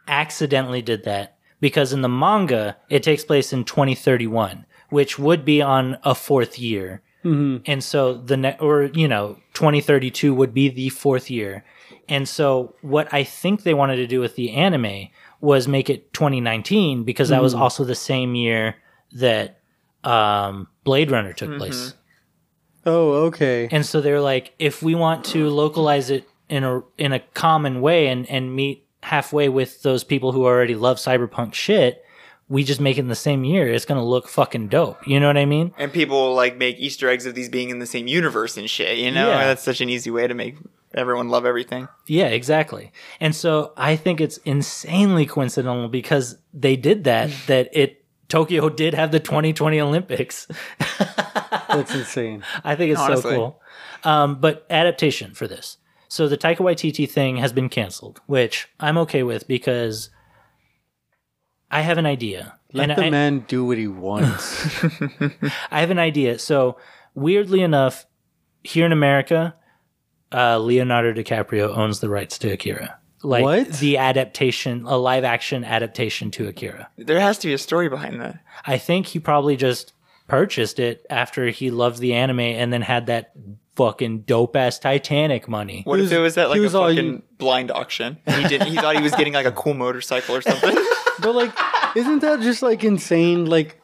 [0.07, 5.61] accidentally did that because in the manga it takes place in 2031, which would be
[5.61, 7.57] on a fourth year, mm-hmm.
[7.65, 11.63] and so the ne- or you know 2032 would be the fourth year,
[12.09, 15.09] and so what I think they wanted to do with the anime
[15.41, 18.75] was make it 2019 because that was also the same year
[19.13, 19.59] that
[20.03, 21.93] um, Blade Runner took place.
[22.85, 23.69] Oh, okay.
[23.71, 27.81] And so they're like, if we want to localize it in a in a common
[27.81, 32.03] way and and meet halfway with those people who already love cyberpunk shit,
[32.53, 33.67] we just make it in the same year.
[33.73, 35.07] It's gonna look fucking dope.
[35.07, 35.73] You know what I mean?
[35.77, 38.97] and people like make Easter eggs of these being in the same universe and shit.
[38.99, 39.45] You know, Yeah.
[39.47, 40.57] that's such an easy way to make
[40.93, 41.87] everyone love everything.
[42.05, 42.91] Yeah, exactly.
[43.19, 47.31] And so I think it's insanely coincidental because they did that.
[47.47, 50.47] that it Tokyo did have the 2020 Olympics.
[51.69, 52.43] That's insane.
[52.63, 53.31] I think it's Honestly.
[53.31, 53.61] so cool.
[54.03, 55.77] Um, but adaptation for this.
[56.07, 60.09] So the Taika Waititi thing has been canceled, which I'm okay with because
[61.73, 62.53] I have an idea.
[62.71, 64.83] Let and the I, man do what he wants.
[65.71, 66.39] I have an idea.
[66.39, 66.77] So
[67.15, 68.05] weirdly enough,
[68.63, 69.55] here in America,
[70.31, 72.97] uh, Leonardo DiCaprio owns the rights to Akira.
[73.21, 73.67] Like What?
[73.73, 76.89] the adaptation, a live action adaptation to Akira.
[76.97, 78.39] There has to be a story behind that.
[78.65, 79.93] I think he probably just
[80.27, 83.31] purchased it after he loved the anime and then had that
[83.75, 85.81] fucking dope ass Titanic money.
[85.85, 88.17] What He if was- it was at like he a was all fucking blind auction?
[88.25, 88.67] He didn't.
[88.67, 90.75] He thought he was getting like a cool motorcycle or something.
[91.21, 91.53] But like,
[91.95, 93.45] isn't that just like insane?
[93.45, 93.79] Like,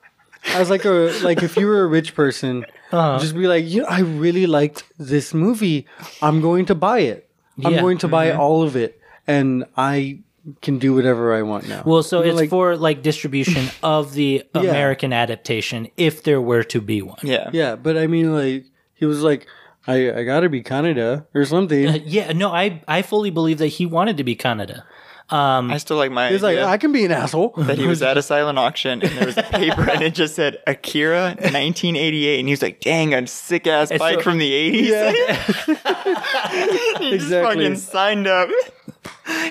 [0.54, 3.20] as like a like if you were a rich person, Uh-huh.
[3.20, 5.86] just be like, you know, I really liked this movie.
[6.22, 7.30] I'm going to buy it.
[7.64, 7.82] I'm Yeah.
[7.82, 10.20] going to buy all of it, and I
[10.62, 11.84] can do whatever I want now.
[11.86, 16.42] Well, so You know, it's like, for like distribution of the American adaptation, if there
[16.42, 17.20] were to be one.
[17.22, 17.50] yeah.
[17.54, 18.66] yeah, but I mean, like
[18.96, 19.46] he was like,
[19.88, 22.02] I I gotta be Kaneda or something.
[22.06, 24.84] Yeah, no, I I fully believe that he wanted to be Kaneda.
[25.32, 26.30] Um, I still like my.
[26.30, 27.50] He's like, idea I can be an asshole.
[27.58, 30.36] that he was at a silent auction and there was a paper and it just
[30.36, 34.52] said Akira 1988 and he was like, "Dang, a sick ass bike so- from the
[34.52, 35.12] 80s." Yeah.
[37.00, 37.64] he just Exactly.
[37.64, 38.50] fucking signed up.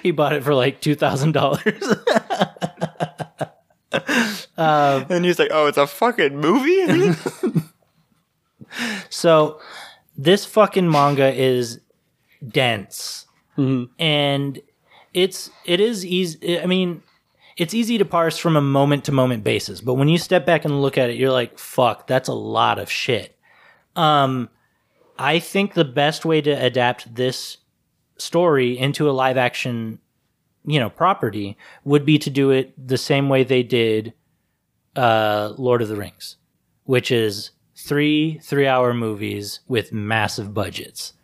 [0.03, 1.63] He bought it for like two thousand dollars.
[4.59, 7.15] Um, and he's like, "Oh, it's a fucking movie."
[9.09, 9.61] So
[10.17, 11.81] this fucking manga is
[12.47, 13.27] dense,
[13.57, 13.85] mm-hmm.
[14.01, 14.61] and
[15.23, 16.61] it's it is easy.
[16.61, 17.03] I mean,
[17.57, 20.65] it's easy to parse from a moment to moment basis, but when you step back
[20.65, 23.37] and look at it, you're like, "Fuck, that's a lot of shit."
[23.97, 24.49] Um,
[25.19, 27.59] I think the best way to adapt this
[28.17, 29.99] story into a live action,
[30.65, 34.15] you know, property would be to do it the same way they did
[34.95, 36.37] uh, Lord of the Rings,
[36.85, 41.15] which is three three hour movies with massive budgets.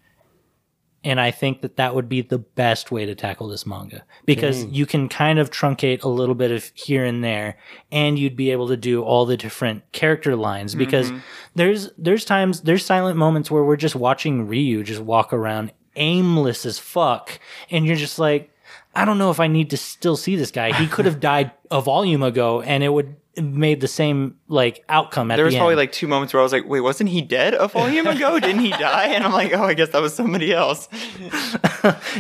[1.05, 4.65] And I think that that would be the best way to tackle this manga because
[4.65, 4.73] hmm.
[4.73, 7.59] you can kind of truncate a little bit of here and there
[7.93, 11.21] and you'd be able to do all the different character lines because mm-hmm.
[11.55, 16.67] there's there's times there's silent moments where we're just watching Ryu just walk around aimless
[16.67, 17.39] as fuck
[17.71, 18.51] and you're just like
[18.95, 20.73] I don't know if I need to still see this guy.
[20.73, 25.31] He could have died a volume ago and it would made the same like outcome
[25.31, 25.79] at there was the probably end.
[25.79, 28.39] like two moments where I was like, "Wait, wasn't he dead a volume ago?
[28.41, 30.89] Didn't he die?" And I'm like, "Oh, I guess that was somebody else."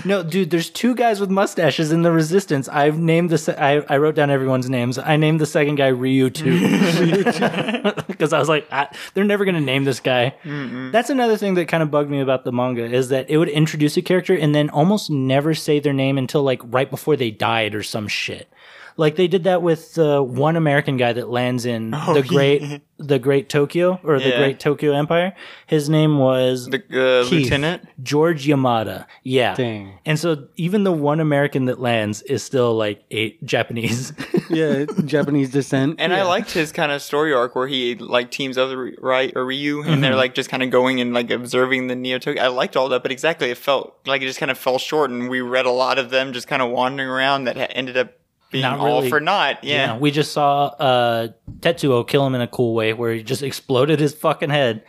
[0.04, 2.68] No, dude, there's two guys with mustaches in the Resistance.
[2.68, 4.98] I've named this Se- I I wrote down everyone's names.
[4.98, 6.60] I named the second guy Ryu too,
[8.06, 10.34] because I was like, I, they're never gonna name this guy.
[10.44, 13.48] That's another thing that kind of bugged me about the manga is that it would
[13.48, 17.30] introduce a character and then almost never say their name until like right before they
[17.30, 18.48] died or some shit.
[18.96, 23.18] Like they did that with the one American guy that lands in the great, the
[23.18, 24.38] great Tokyo or the Yeah.
[24.38, 25.34] great Tokyo Empire.
[25.66, 27.44] His name was The uh, Keith.
[27.44, 27.88] lieutenant.
[28.02, 29.06] George Yamada.
[29.24, 29.54] Yeah.
[29.54, 29.98] Dang.
[30.06, 34.12] And so even the one American that lands is still like eight Japanese.
[34.48, 35.96] yeah, Japanese descent.
[35.98, 39.32] And I liked his kind of story arc where he like teams up with right
[39.34, 40.00] or Ryu, and Mm-hmm.
[40.02, 42.42] they're like just kind of going and like observing the Neo Tokyo.
[42.42, 45.10] I liked all that, but exactly, it felt like it just kind of fell short,
[45.10, 47.96] and we read a lot of them just kind of wandering around that ha- ended
[47.96, 48.12] up
[48.54, 49.64] being Not all really- for naught.
[49.64, 49.98] Yeah.
[49.98, 51.28] we just saw uh,
[51.60, 54.84] Tetsuo kill him in a cool way where he just exploded his fucking head.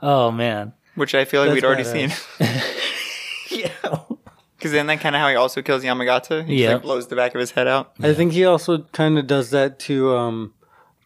[0.00, 0.72] Oh man.
[0.94, 2.10] which I feel like That's we'd already badass.
[2.38, 2.48] seen.
[3.50, 3.68] Yeah.
[4.56, 6.44] Because then that kind of how he also kills Yamagata.
[6.44, 6.72] He just, Yeah.
[6.74, 7.92] like blows the back of his head out.
[8.00, 10.54] I think he also kind of does that to um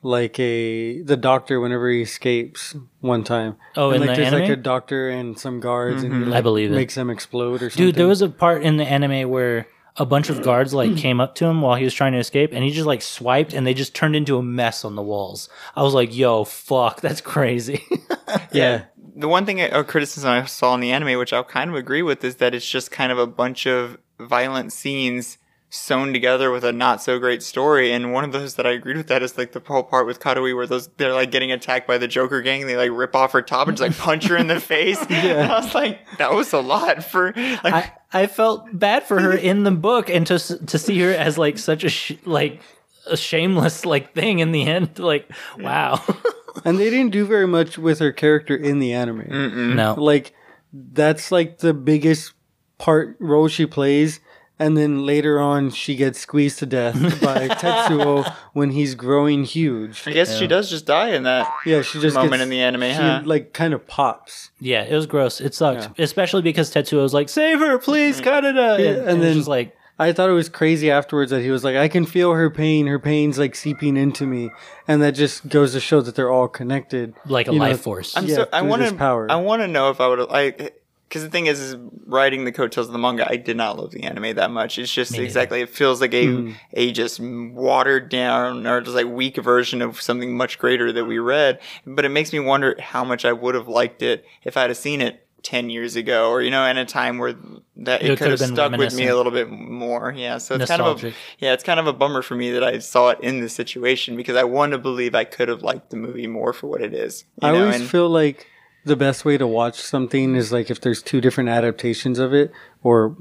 [0.02, 3.56] like a the doctor whenever he escapes one time.
[3.76, 6.38] Oh, and in like the there's like a doctor and some guards and he like,
[6.38, 6.74] I believe it.
[6.74, 7.86] makes them explode or something.
[7.86, 9.66] Dude, there was a part in the anime where
[9.96, 10.98] a bunch of guards like mm.
[10.98, 13.52] came up to him while he was trying to escape and he just like swiped
[13.52, 15.48] and they just turned into a mess on the walls.
[15.76, 17.84] I was like, yo, fuck, that's crazy.
[18.52, 18.84] yeah.
[19.14, 22.02] The one thing, a criticism I saw in the anime, which I'll kind of agree
[22.02, 25.36] with, is that it's just kind of a bunch of violent scenes
[25.74, 27.92] sewn together with a not so great story.
[27.92, 30.20] And one of those that I agreed with that is like the whole part with
[30.20, 32.66] Kaori where those they're like getting attacked by the Joker gang.
[32.66, 34.98] They like rip off her top and just like punch her in the face.
[35.08, 37.72] And I was like, that was a lot for like.
[37.72, 41.38] I, I felt bad for her in the book and to to see her as
[41.38, 42.60] like such a sh- like
[43.06, 46.00] a shameless like thing in the end like wow
[46.66, 49.74] And they didn't do very much with her character in the anime.
[49.74, 50.34] no Like
[50.70, 52.34] that's like the biggest
[52.76, 54.20] part role she plays.
[54.64, 60.04] And then later on, she gets squeezed to death by Tetsuo when he's growing huge.
[60.06, 62.60] I guess she does just die in that Yeah, she just moment gets, in the
[62.60, 63.22] anime, She huh?
[63.24, 64.50] like kind of pops.
[64.60, 68.28] yeah it was gross it sucked especially because Tetsuo was like save her please mm-hmm.
[68.28, 71.30] Kaneda Yeah, and, and and then- then just like I thought it was crazy afterwards
[71.30, 72.86] that he was like, I can feel her pain.
[72.88, 74.50] Her pain's like seeping into me,
[74.88, 77.14] and that just goes to show that they're all connected.
[77.26, 79.30] like a You know, life force I'm Yeah, so I want to power.
[79.30, 80.81] I want to know if I would like
[81.12, 83.30] because the thing is, is writing the coattails of the manga.
[83.30, 84.78] I did not love the anime that much.
[84.78, 85.24] It's just neither.
[85.24, 86.52] exactly it feels like a Hmm.
[86.72, 91.18] a just watered down or just like weak version of something much greater that we
[91.18, 91.60] read.
[91.86, 94.76] But it makes me wonder how much I would have liked it if I'd have
[94.78, 95.18] seen it.
[95.44, 97.34] 10 years ago or you know in a time where
[97.76, 100.70] that it, It could have stuck with me a little bit more yeah so it's
[100.70, 103.18] kind of a yeah it's kind of a bummer for me that i saw it
[103.22, 106.52] in this situation because i want to believe i could have liked the movie more
[106.52, 108.46] for what it is you I know, always and- feel like
[108.84, 112.52] the best way to watch something is like if there's two different adaptations of it
[112.82, 113.16] or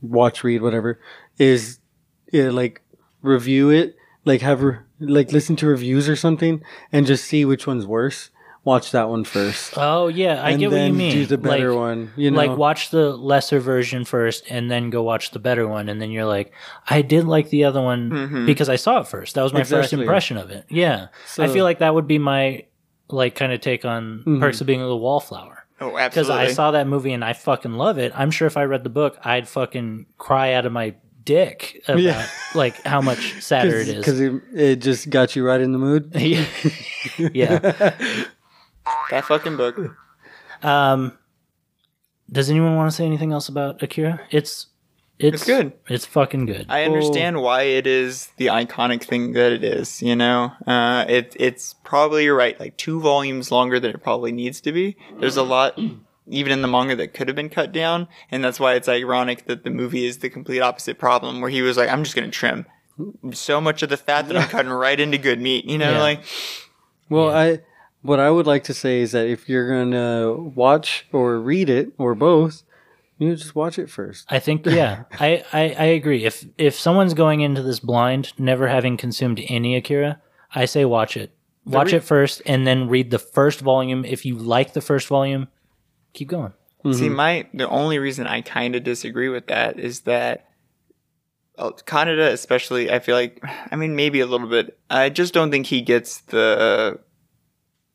[0.00, 1.00] watch, read, whatever,
[1.38, 1.78] is
[2.32, 2.82] yeah, like
[3.20, 7.66] review it, like have re- like listen to reviews or something, and just see which
[7.66, 8.30] one's worse.
[8.64, 9.74] Watch that one first.
[9.76, 11.12] Oh yeah, I and get what you mean.
[11.12, 12.12] Do the better Like- one.
[12.14, 15.88] You know, like watch the lesser version first and then go watch the better one
[15.88, 16.52] and then you're like
[16.88, 18.46] i did like the other one mm-hmm.
[18.46, 21.64] because i saw it first that was my first impression of it yeah i feel
[21.64, 22.64] like that would be my
[23.12, 26.34] like kind of take on perks of being a wallflower Oh, absolutely.
[26.34, 28.84] because i saw that movie and i fucking love it i'm sure if i read
[28.84, 30.94] the book i'd fucking cry out of my
[31.24, 32.26] dick about Yeah.
[32.54, 35.78] like how much sadder it is because it, it just got you right in the
[35.78, 36.12] mood.
[36.14, 36.44] yeah
[37.18, 37.58] yeah
[39.10, 39.78] that fucking book.
[40.62, 41.16] um
[42.30, 44.66] does anyone want to say anything else about akira it's
[45.22, 45.72] it's, It's good.
[45.88, 50.02] it's fucking good I understand why it is the iconic thing that it is.
[50.02, 54.32] You know, uh, it it's probably you're right, like two volumes longer than it probably
[54.32, 54.96] needs to be.
[55.20, 55.78] There's a lot,
[56.28, 59.46] even in the manga, that could have been cut down, and that's why it's ironic
[59.46, 62.30] that the movie is the complete opposite problem, where he was like, "I'm just gonna
[62.30, 62.66] trim
[63.32, 66.00] so much of the fat that I'm cutting right into good meat." You know, Yeah.
[66.00, 66.24] like
[67.08, 67.60] Well, I
[68.02, 71.92] what I would like to say is that if you're gonna watch or read it
[71.98, 72.62] or both,
[73.22, 74.26] you just watch it first.
[74.28, 76.24] I think yeah, I, I I agree.
[76.24, 80.20] If if someone's going into this blind, never having consumed any Akira,
[80.54, 81.32] I say watch it.
[81.64, 84.04] Watch re- it first, and then read the first volume.
[84.04, 85.48] If you like the first volume,
[86.12, 86.52] keep going.
[86.90, 90.48] See, my the only reason I kind of disagree with that is that
[91.56, 94.78] uh, Kaneda, especially, I feel like, I mean, maybe a little bit.
[94.90, 96.98] I just don't think he gets the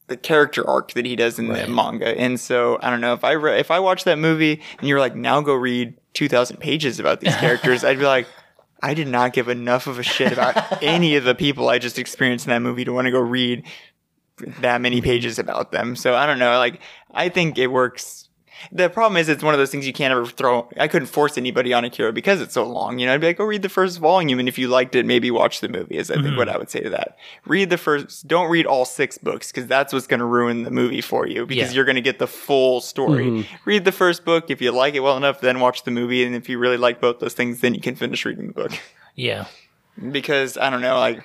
[0.07, 3.23] the character arc that he does in the manga, and so I don't know if
[3.23, 6.57] I re- if I watch that movie and you're like, now go read two thousand
[6.57, 8.27] pages about these characters, I'd be like.
[8.79, 11.97] I did not give enough of a shit about any of the people I just
[11.97, 13.63] experienced in that movie to want to go read
[14.61, 15.95] that many pages about them.
[15.95, 16.57] So I don't know.
[16.59, 16.79] Like,
[17.11, 18.26] I think it works.
[18.71, 20.69] The problem is, it's one of those things you can't ever throw.
[20.77, 22.99] I couldn't force anybody on Akira because it's so long.
[22.99, 25.05] You know, I'd be like, go read the first volume, and if you liked it,
[25.05, 25.97] maybe watch the movie.
[25.97, 26.37] Is I think mm-hmm.
[26.37, 27.17] what I would say to that.
[27.45, 28.27] Read the first.
[28.27, 31.45] Don't read all six books because that's what's going to ruin the movie for you
[31.45, 31.75] because Yeah.
[31.75, 33.25] you're going to get the full story.
[33.25, 33.55] Mm-hmm.
[33.65, 34.49] Read the first book.
[34.49, 37.01] If you like it well enough, then watch the movie, and if you really like
[37.01, 38.71] both those things, then you can finish reading the book
[39.15, 39.45] Yeah,
[40.11, 41.23] because I don't know, like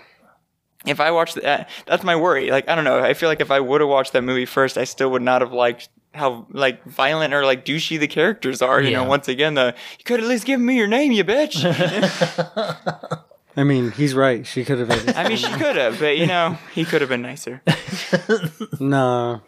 [0.87, 2.51] if I watched that, that's my worry.
[2.51, 4.76] Like I don't know, I feel like if I would have watched that movie first,
[4.76, 8.80] I still would not have liked how like violent or like douchey the characters are.
[8.80, 11.62] You know, once again, the you could at least give me your name, you bitch.
[13.56, 14.46] I mean, he's right.
[14.46, 14.88] She could have.
[14.88, 17.62] Been I mean, she could have, but you know, he could have been nicer.
[18.80, 19.42] no,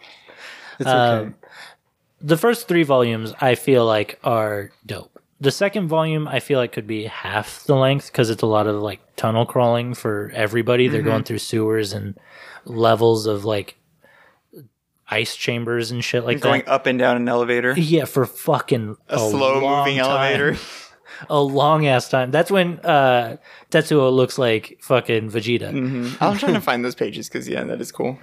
[0.78, 1.26] it's okay.
[1.26, 1.34] Um,
[2.20, 5.10] the first three volumes I feel like are dope.
[5.40, 8.66] The second volume I feel like could be half the length because it's a lot
[8.66, 10.88] of like tunnel crawling for everybody.
[10.88, 12.18] They're going through sewers and
[12.64, 13.76] levels of like
[15.08, 16.70] ice chambers and shit like Going that.
[16.70, 20.10] up and down an elevator, Yeah, for fucking a slow long moving time.
[20.10, 20.56] elevator.
[21.30, 22.30] a long ass time.
[22.32, 23.36] That's when uh,
[23.70, 25.68] Tetsuo looks like fucking Vegeta.
[26.20, 28.18] I'm trying to find those pages because yeah, that is cool.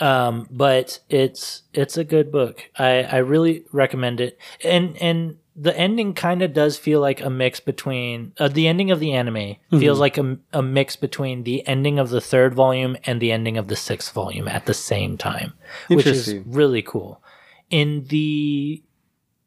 [0.00, 2.68] um, but it's it's a good book.
[2.78, 4.38] I I really recommend it.
[4.62, 8.90] And and the ending kind of does feel like a mix between uh, the ending
[8.90, 12.96] of the anime feels like a, a mix between the ending of the third volume
[13.04, 15.52] and the ending of the sixth volume at the same time,
[15.88, 17.22] which is really cool.
[17.70, 18.82] In the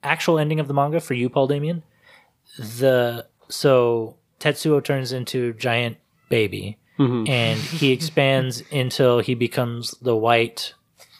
[0.01, 1.83] actual ending of the manga for you, Paul Damien,
[2.57, 5.97] the so Tetsuo turns into giant
[6.29, 6.77] baby
[7.27, 10.73] and he expands until he becomes the white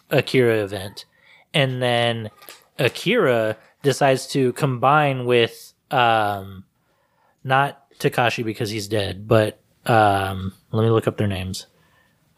[0.09, 1.05] Akira event.
[1.53, 2.29] And then
[2.79, 6.63] Akira decides to combine with um
[7.43, 11.67] not Takashi because he's dead, but um let me look up their names.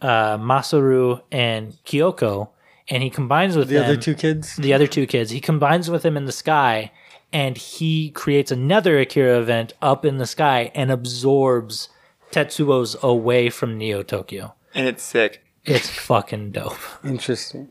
[0.01, 2.49] Uh Masaru and Kyoko
[2.89, 4.55] and he combines with the them other two kids.
[4.55, 5.31] the other two kids.
[5.31, 6.91] He combines with them in the sky
[7.31, 11.89] and he creates another Akira event up in the sky and absorbs
[12.31, 14.53] Tetsuo's away from Neo Tokyo.
[14.73, 15.43] And it's sick.
[15.65, 16.77] It's fucking dope.
[17.03, 17.69] Interesting.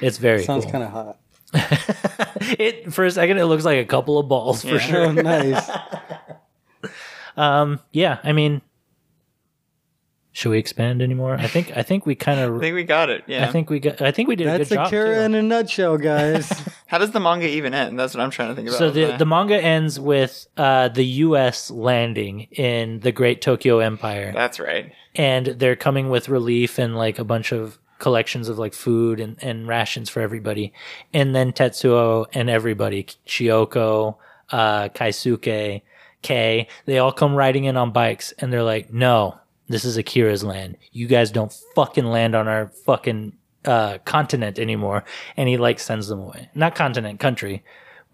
[0.00, 0.72] It's very Sounds cool.
[0.72, 1.18] kind of hot.
[2.58, 5.06] it for a second it looks like a couple of balls for sure.
[5.06, 5.70] Oh, nice.
[7.38, 8.62] Um yeah, I mean
[10.36, 11.34] should we expand anymore?
[11.40, 12.56] I think I think we kind of.
[12.56, 13.24] I think we got it.
[13.26, 13.48] Yeah.
[13.48, 14.86] I think we got I think we did a That's good job.
[14.88, 15.20] Akira too.
[15.22, 16.52] in a nutshell, guys.
[16.88, 17.98] How does the manga even end?
[17.98, 18.78] That's what I'm trying to think about.
[18.78, 21.70] So the, the manga ends with uh, the U.S.
[21.70, 24.92] landing in the Great Tokyo Empire, That's right.
[25.14, 29.36] and they're coming with relief and like a bunch of collections of like food and,
[29.42, 30.72] and rations for everybody.
[31.12, 34.16] And then Tetsuo and everybody, Chiyoko,
[34.50, 35.82] uh, Kaisuke,
[36.22, 39.38] Kei, they all come riding in on bikes, and they're like, "No,
[39.68, 40.76] this is Akira's land.
[40.92, 43.32] You guys don't fucking land on our fucking
[43.64, 45.04] uh, continent anymore,
[45.36, 46.48] and he like sends them away.
[46.54, 47.64] Not continent, country,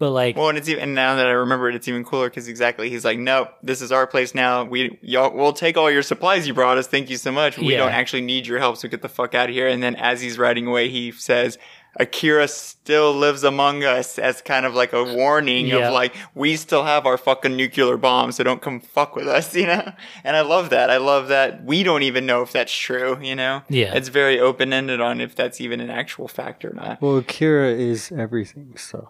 [0.03, 2.29] but like Well, and it's even and now that I remember it, it's even cooler
[2.29, 4.65] because exactly he's like, "Nope, this is our place now.
[4.65, 6.87] We y'all we'll take all your supplies you brought us.
[6.87, 7.57] Thank you so much.
[7.57, 7.77] We Yeah.
[7.77, 10.19] don't actually need your help, so get the fuck out of here." And then as
[10.21, 11.57] he's riding away, he says.
[11.99, 15.89] Akira still lives among us as kind of like a warning Yeah.
[15.89, 19.53] of like we still have our fucking nuclear bombs, so don't come fuck with us,
[19.61, 19.91] you know.
[20.23, 20.89] And I love that.
[20.89, 23.61] I love that we don't even know if that's true, you know.
[23.69, 23.93] Yeah.
[23.93, 26.99] it's very open ended on if that's even an actual fact or not.
[26.99, 28.73] Well, Akira is everything.
[28.75, 29.09] So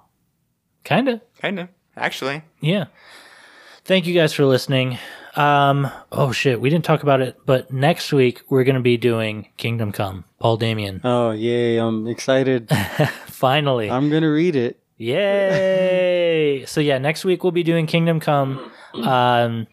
[0.83, 2.43] kind of Kind of, actually.
[2.61, 2.85] yeah.
[3.85, 4.97] Thank you guys for listening.
[5.35, 9.47] Um, oh shit, we didn't talk about it, but next week we're gonna be doing
[9.57, 10.23] Kingdom Come.
[10.39, 11.77] Paul Damien, oh yay!
[11.77, 12.69] I'm excited.
[13.25, 13.89] finally.
[13.89, 14.79] I'm gonna read it.
[14.97, 16.63] Yay!
[16.67, 18.71] so yeah, next week we'll be doing Kingdom Come.
[18.93, 19.67] Um,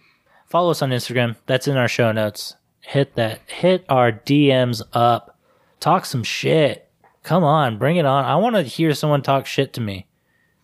[0.46, 1.36] follow us on Instagram.
[1.46, 2.56] That's in our show notes.
[2.80, 3.40] Hit that.
[3.46, 5.38] Hit our DMs up.
[5.78, 6.88] Talk some shit.
[7.22, 8.24] Come on, bring it on.
[8.24, 10.06] I want to hear someone talk shit to me.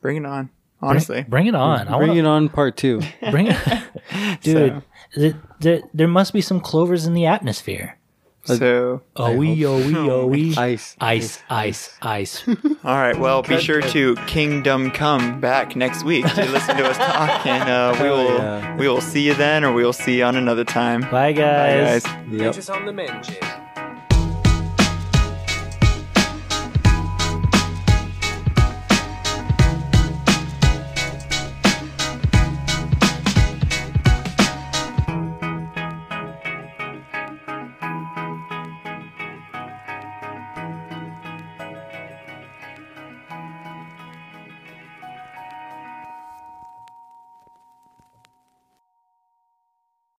[0.07, 0.50] Bring it on.
[0.80, 1.88] Honestly, Bring it on.
[1.88, 3.00] I Bring want it on, part two.
[3.30, 3.57] bring it.
[4.42, 4.82] Dude,
[5.14, 7.98] th- th- there must be some clovers in the atmosphere.
[8.44, 10.54] so Oh, we, oh, we, oh, we.
[10.57, 10.94] Ice.
[11.00, 12.46] Ice, ice, ice.
[12.46, 12.54] All
[12.84, 13.18] right.
[13.18, 17.68] Well, be sure to Kingdom Come back next week to listen to us talk, and
[17.68, 18.76] uh, we will yeah.
[18.76, 21.00] we will see you then, or we will see you on another time.
[21.11, 22.04] Bye, guys.
[22.04, 22.61] Bye, guys.
[22.62, 23.65] Yep.